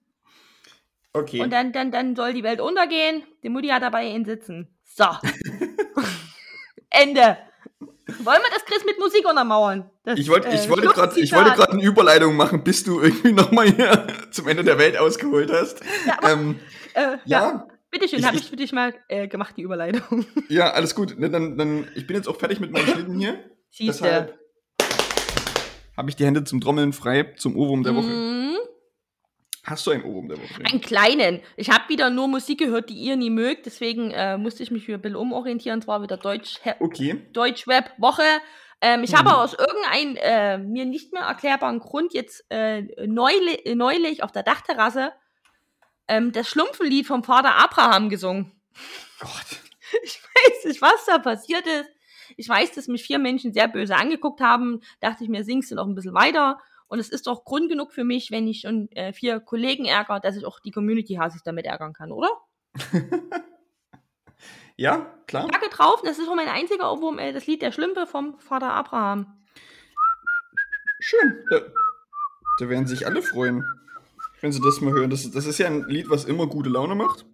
[1.13, 1.41] okay.
[1.41, 3.23] Und dann, dann, dann soll die Welt untergehen.
[3.43, 4.67] Die Mutti hat dabei ihn sitzen.
[4.83, 5.05] So.
[6.89, 7.37] Ende.
[8.19, 9.89] Wollen wir das Chris mit Musik untermauern?
[10.03, 13.01] Das, ich wollte äh, ich wollte gerade ich wollte gerade eine Überleitung machen, bis du
[13.01, 15.81] irgendwie nochmal hier zum Ende der Welt ausgeholt hast.
[16.05, 16.59] Ja, aber, ähm,
[16.93, 17.17] äh, ja.
[17.25, 20.25] ja, Bitteschön, habe ich- für dich mal äh, gemacht, die Überleitung.
[20.49, 21.17] ja, alles gut.
[21.17, 23.39] Ne, dann, dann, ich bin jetzt auch fertig mit meinen Schnitten hier.
[23.71, 24.03] Siehst du.
[24.03, 24.39] Deshalb
[25.97, 28.07] habe ich die Hände zum Trommeln frei zum Ohrwurm der Woche.
[28.07, 28.57] Mhm.
[29.63, 30.63] Hast du einen Ohrwurm der Woche?
[30.69, 31.41] Einen kleinen.
[31.57, 34.85] Ich habe wieder nur Musik gehört, die ihr nie mögt, deswegen äh, musste ich mich
[34.85, 35.79] für ein bisschen umorientieren.
[35.79, 37.25] Es war wieder Deutsch, Okay.
[37.33, 38.23] Deutsch-Web-Woche.
[38.81, 39.17] Ähm, ich Mhm.
[39.17, 44.43] habe aus irgendeinem äh, mir nicht mehr erklärbaren Grund jetzt äh, neulich, neulich auf der
[44.43, 45.13] Dachterrasse
[46.07, 48.51] ähm, das Schlumpfenlied vom Vater Abraham gesungen.
[49.19, 49.29] Gott.
[50.03, 51.89] Ich weiß nicht, was da passiert ist.
[52.37, 54.81] Ich weiß, dass mich vier Menschen sehr böse angeguckt haben.
[54.99, 56.59] Dachte ich mir, singst du noch ein bisschen weiter.
[56.87, 60.19] Und es ist doch Grund genug für mich, wenn ich schon äh, vier Kollegen ärgere,
[60.19, 62.29] dass ich auch die Community hasse ich damit ärgern kann, oder?
[64.77, 65.47] Ja, klar.
[65.49, 68.73] Danke drauf, das ist schon mein einziger Ohrwurm, äh, das Lied der Schlümpe vom Vater
[68.73, 69.27] Abraham.
[70.99, 71.45] Schön.
[71.49, 71.61] Da,
[72.59, 73.63] da werden sich alle freuen,
[74.41, 75.09] wenn sie das mal hören.
[75.09, 77.25] Das, das ist ja ein Lied, was immer gute Laune macht.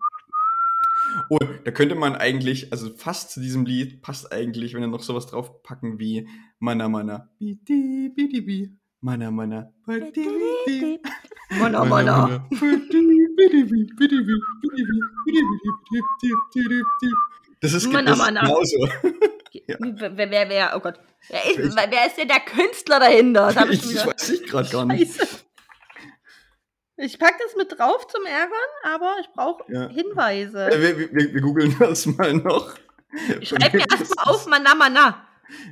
[1.29, 5.03] Und da könnte man eigentlich, also fast zu diesem Lied passt eigentlich, wenn wir noch
[5.03, 6.27] sowas draufpacken wie
[6.59, 7.29] Mana Mana.
[7.39, 8.77] Bidi, bidi, bi.
[9.01, 9.73] Mana Mana.
[9.85, 10.27] Bidi,
[10.65, 10.99] bidi.
[11.59, 12.47] Mana, mana.
[17.59, 18.41] Das ist, Mana, das ist mana.
[18.41, 18.87] genauso.
[19.67, 19.75] Ja.
[19.79, 20.97] Wer, wer, wer, oh Gott.
[21.27, 23.49] Wer ist, wer ist denn der Künstler dahinter?
[23.69, 25.13] Ich Ich, weiß ich gerade gar nicht.
[25.13, 25.40] Scheiße.
[27.03, 28.51] Ich pack das mit drauf zum Ärgern,
[28.83, 29.87] aber ich brauche Ja.
[29.89, 30.69] Hinweise.
[30.71, 32.75] Wir, wir, wir googeln das mal noch.
[33.39, 35.27] Ich schreibe mir erstmal auf Mana Mana.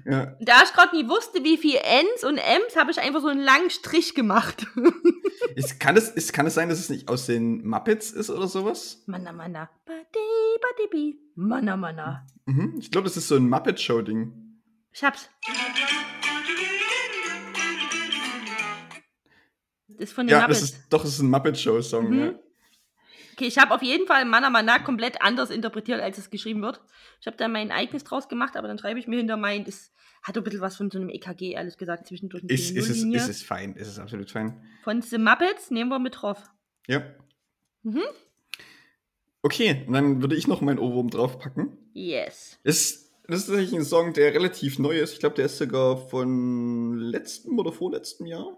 [0.05, 0.35] Ja.
[0.41, 3.41] Da ich gerade nie wusste, wie viel Ns und Ms, habe ich einfach so einen
[3.41, 4.65] langen Strich gemacht.
[5.55, 8.47] Ist, kann, es, ist, kann es sein, dass es nicht aus den Muppets ist oder
[8.47, 9.03] sowas?
[9.07, 9.69] Mana Mana.
[9.85, 9.99] Badi,
[10.61, 11.19] badi, bi.
[11.35, 12.25] Mana Mana.
[12.45, 12.75] Mhm.
[12.79, 14.31] Ich glaube, das ist so ein Muppet-Show-Ding.
[14.91, 15.29] Ich hab's.
[19.89, 20.59] Das ist von den Ja, Muppets.
[20.61, 22.09] das ist doch das ist ein Muppet-Show-Song.
[22.09, 22.19] Mhm.
[22.19, 22.33] Ja.
[23.33, 26.81] Okay, ich habe auf jeden Fall Mana Mana komplett anders interpretiert, als es geschrieben wird.
[27.21, 29.91] Ich habe da mein eigenes draus gemacht, aber dann schreibe ich mir hinter mein, das
[30.21, 32.43] hat ein bisschen was von so einem EKG, ehrlich gesagt, zwischendurch.
[32.43, 34.61] Ist, ist, es, ist es fein, ist es absolut fein.
[34.83, 36.43] Von The Muppets nehmen wir mit drauf.
[36.87, 37.01] Ja.
[37.83, 38.01] Mhm.
[39.41, 41.77] Okay, und dann würde ich noch meinen Ohrwurm draufpacken.
[41.93, 42.59] Yes.
[42.63, 45.13] Ist, das ist tatsächlich ein Song, der relativ neu ist.
[45.13, 48.57] Ich glaube, der ist sogar von letztem oder vorletztem Jahr.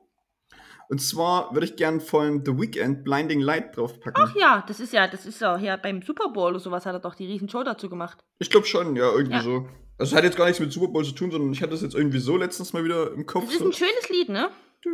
[0.92, 4.22] Und zwar würde ich gern von The Weeknd Blinding Light draufpacken.
[4.28, 6.94] Ach ja, das ist ja, das ist ja, ja beim Super Bowl oder sowas hat
[6.94, 8.20] er doch die riesen Show dazu gemacht.
[8.40, 9.42] Ich glaube schon, ja, irgendwie Ja.
[9.42, 9.68] so.
[9.98, 11.82] Also es hat jetzt gar nichts mit Super Bowl zu tun, sondern ich hatte das
[11.82, 13.46] jetzt irgendwie so letztens mal wieder im Kopf.
[13.46, 13.66] Das ist so.
[13.68, 14.50] ein schönes Lied, ne?
[14.82, 14.90] Du,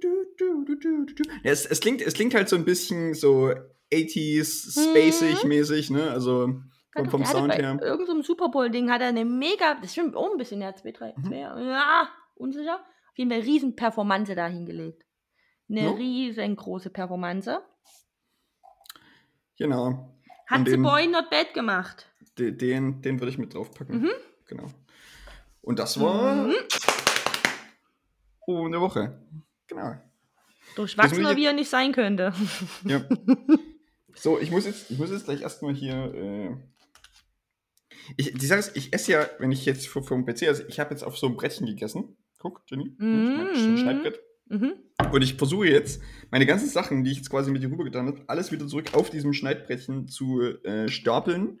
[0.00, 0.64] du,
[1.14, 1.22] du.
[1.44, 3.52] Ja, es, es, klingt, es klingt halt so ein bisschen so
[3.92, 6.10] 80s, spacig mäßig, ne?
[6.10, 6.54] Also
[6.96, 7.78] vom, vom Sound bei her.
[7.82, 11.14] Irgendeinem Super Bowl-Ding hat er eine mega, das stimmt auch ein bisschen, ja, zwei, drei,
[11.16, 11.24] Mhm.
[11.24, 12.76] zwei, ja, unsicher.
[12.80, 15.04] Auf jeden Fall riesen Performance da hingelegt.
[15.70, 15.90] Eine Ja.
[15.92, 17.60] riesengroße Performance.
[19.56, 20.14] Genau.
[20.46, 22.06] Hat den- Boy Not Bad gemacht.
[22.38, 24.02] Den, den, den würde ich mit draufpacken.
[24.02, 24.10] Mhm.
[24.46, 24.66] Genau.
[25.62, 26.54] Und das war Mhm.
[28.46, 29.20] oh, eine Woche.
[29.68, 29.94] Genau.
[30.76, 32.32] Durchwachsener, jetzt- wie er nicht sein könnte.
[32.84, 33.04] Ja.
[34.14, 36.14] so, ich muss jetzt, ich muss jetzt gleich erstmal hier.
[36.14, 36.56] Äh
[38.16, 40.90] ich, die Sache ist, ich esse ja, wenn ich jetzt dem PC, also ich habe
[40.90, 42.16] jetzt auf so einem Brettchen gegessen.
[42.38, 44.20] Guck, Jenny, so ein Schneidbrett.
[44.50, 44.72] Mhm.
[45.12, 48.20] Und ich versuche jetzt, meine ganzen Sachen, die ich jetzt quasi mit dir rübergetan habe,
[48.26, 51.60] alles wieder zurück auf diesem Schneidbrettchen zu äh, stapeln,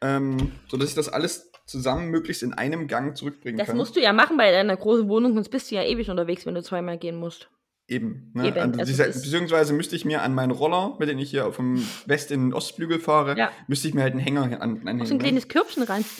[0.00, 3.76] ähm, sodass ich das alles zusammen möglichst in einem Gang zurückbringen Das kann.
[3.76, 6.54] musst du ja machen bei deiner großen Wohnung, sonst bist du ja ewig unterwegs, wenn
[6.56, 7.48] du zweimal gehen musst.
[7.88, 8.30] Eben.
[8.34, 8.48] Ne?
[8.48, 11.86] Eben, Also, also beziehungsweise müsste ich mir an meinen Roller, mit dem ich hier vom
[12.06, 13.50] West- in den Ostflügel fahre, Ja.
[13.68, 15.04] müsste ich mir halt einen Hänger an, anhängen.
[15.06, 15.22] So ein ne?
[15.24, 16.04] kleines Körbchen ran.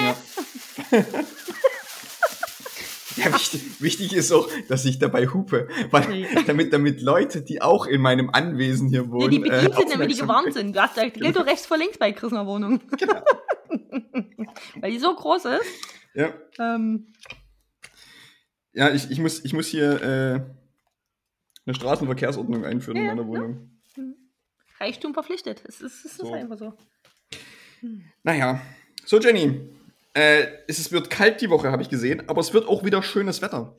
[0.00, 0.16] Ja.
[3.16, 6.42] Ja, wichtig, wichtig ist auch, dass ich dabei hupe, weil Ja.
[6.42, 10.10] damit, damit Leute, die auch in meinem Anwesen hier Ja, wohnen, die bedient sind, damit
[10.10, 10.74] die gewarnt sind.
[10.76, 12.80] Du hast, da gilt doch rechts vor links bei Chris in der Wohnung.
[12.98, 13.22] Genau.
[14.80, 15.66] Weil die so groß ist.
[16.14, 16.32] Ja.
[16.58, 17.12] Ähm,
[18.72, 20.40] Ja, ich, ich, muss, ich muss hier äh,
[21.66, 23.28] eine Straßenverkehrsordnung einführen in Ja, meiner ja.
[23.28, 23.68] Wohnung.
[24.80, 25.62] Reichtum verpflichtet.
[25.66, 26.32] Es ist, es ist So.
[26.32, 26.74] einfach so.
[28.22, 28.60] Naja.
[29.04, 29.60] So, Jenny.
[30.14, 33.02] Äh, es ist- wird kalt die Woche, habe ich gesehen, aber es wird auch wieder
[33.02, 33.74] schönes Wetter.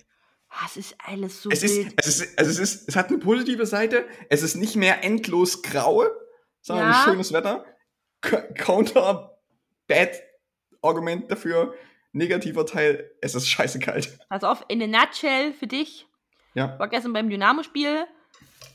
[0.49, 1.93] Ah, Es ist alles so Es ist, wild.
[1.97, 4.05] es ist, also es ist, es hat eine positive Seite.
[4.29, 6.05] Es ist nicht mehr endlos grau,
[6.61, 7.03] sondern Ja.
[7.05, 7.65] schönes Wetter.
[8.55, 9.37] Counter
[9.87, 10.11] Bad
[10.81, 11.73] Argument dafür.
[12.11, 14.17] Negativer Teil, es ist scheiße kalt.
[14.29, 16.07] Pass auf, in a nutshell für dich.
[16.53, 16.77] Ja.
[16.77, 18.05] war gestern beim Dynamo-Spiel.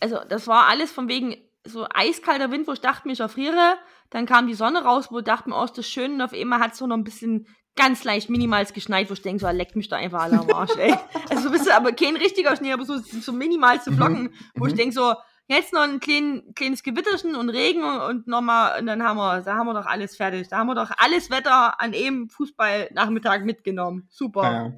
[0.00, 3.76] Also, das war alles von wegen so eiskalter Wind, wo ich dachte, ich erfriere.
[4.10, 6.14] Dann kam die Sonne raus, wo ich dachte mir, oh, ist das schön.
[6.14, 7.46] Und auf einmal hat es so noch ein bisschen
[7.76, 10.76] ganz leicht minimals geschneit, wo ich denke, so, leckt mich da einfach alle am Arsch,
[10.78, 10.94] ey.
[11.30, 14.72] Also, so ein bisschen, aber kein richtiger Schnee, aber so, so minimalste Flocken, wo ich
[14.72, 14.76] Mhm.
[14.78, 15.14] denke, so,
[15.46, 19.42] jetzt noch ein klein, kleines Gewitterchen und Regen und, und nochmal, und dann haben wir,
[19.42, 20.48] da haben wir doch alles fertig.
[20.48, 24.08] Da haben wir doch alles Wetter an eben Fußballnachmittag mitgenommen.
[24.10, 24.42] Super.
[24.42, 24.72] Ja.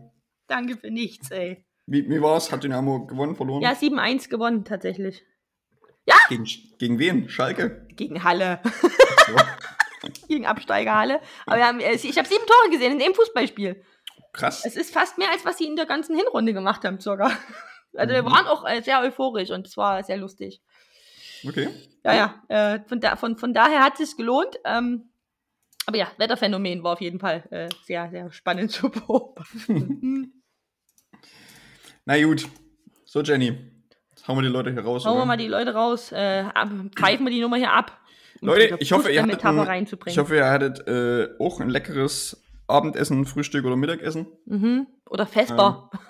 [0.49, 1.65] Danke für nichts, ey.
[1.87, 2.53] Wie, wie war's?
[2.53, 3.63] Hat Dynamo gewonnen, verloren?
[3.63, 5.25] Ja, 7-1 gewonnen, tatsächlich.
[6.29, 6.45] Gegen,
[6.79, 7.29] gegen wen?
[7.29, 7.87] Schalke?
[7.97, 8.61] Gegen Halle.
[10.29, 11.21] Gegen Absteigerhalle.
[11.47, 13.85] Aber wir haben, äh, ich habe sieben Tore gesehen in dem Fußballspiel.
[14.33, 14.65] Krass.
[14.65, 17.33] Es ist fast mehr, als was sie in der ganzen Hinrunde gemacht haben, sogar.
[17.97, 18.27] Also wir Mhm.
[18.31, 20.63] waren auch äh, sehr euphorisch und es war sehr lustig.
[21.47, 21.69] Okay.
[22.05, 22.75] Ja, ja.
[22.75, 24.57] Äh, von, da, von, von daher hat es sich gelohnt.
[24.65, 25.11] Ähm,
[25.87, 30.43] aber ja, Wetterphänomen war auf jeden Fall äh, sehr, sehr spannend zu beobachten.
[32.05, 32.47] Na gut.
[33.05, 33.59] So, Jenny.
[34.11, 35.05] Jetzt hauen wir die Leute hier raus.
[35.05, 38.00] Hauen wir mal die Leute raus, äh, ab, pfeifen wir die Nummer hier ab.
[38.41, 43.25] Leute, ich hoffe, ihr hattet, ein, ich hoffe, ihr hattet äh, auch ein leckeres Abendessen,
[43.27, 44.27] Frühstück oder Mittagessen.
[44.47, 44.87] mhm.
[45.09, 45.91] Oder Vesper.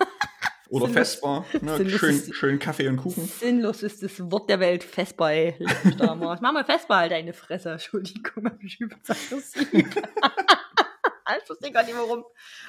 [0.69, 1.45] Oder Sinnlos- Festbar.
[1.59, 1.89] Ne?
[1.97, 3.25] Schön, schön Kaffee und Kuchen.
[3.25, 5.55] Sinnlos ist das Wort der Welt, Vesper, ey.
[5.97, 7.71] Mach mal Vesper, halt deine Fresse.
[7.73, 9.67] Entschuldigung, hab ich aggressiv.
[9.73, 12.23] Ich verstehe gar nicht warum.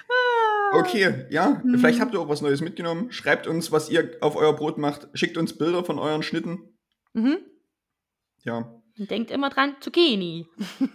[0.08, 0.78] Ah.
[0.80, 1.60] Okay, ja.
[1.64, 1.78] Mhm.
[1.78, 3.12] Vielleicht habt ihr auch was Neues mitgenommen.
[3.12, 5.08] Schreibt uns, was ihr auf euer Brot macht.
[5.14, 6.76] Schickt uns Bilder von euren Schnitten.
[7.12, 7.38] Mhm.
[8.44, 8.81] Ja.
[9.02, 10.46] Und denkt immer dran, Zucchini.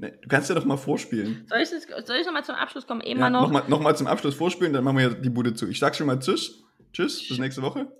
[0.00, 1.44] Ne, du kannst ja doch mal vorspielen.
[1.48, 3.00] Soll ich, soll ich noch mal zum Abschluss kommen?
[3.00, 3.42] Immer Ja, noch.
[3.42, 5.66] Nochmal noch mal zum Abschluss vorspielen, dann machen wir die Bude zu.
[5.66, 6.62] Ich sag schon mal Tschüss.
[6.92, 7.90] Tschüss, bis nächste Woche.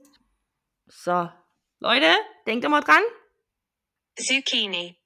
[0.86, 1.28] So.
[1.80, 2.06] Leute,
[2.46, 3.02] denkt immer dran.
[4.16, 4.96] Zucchini.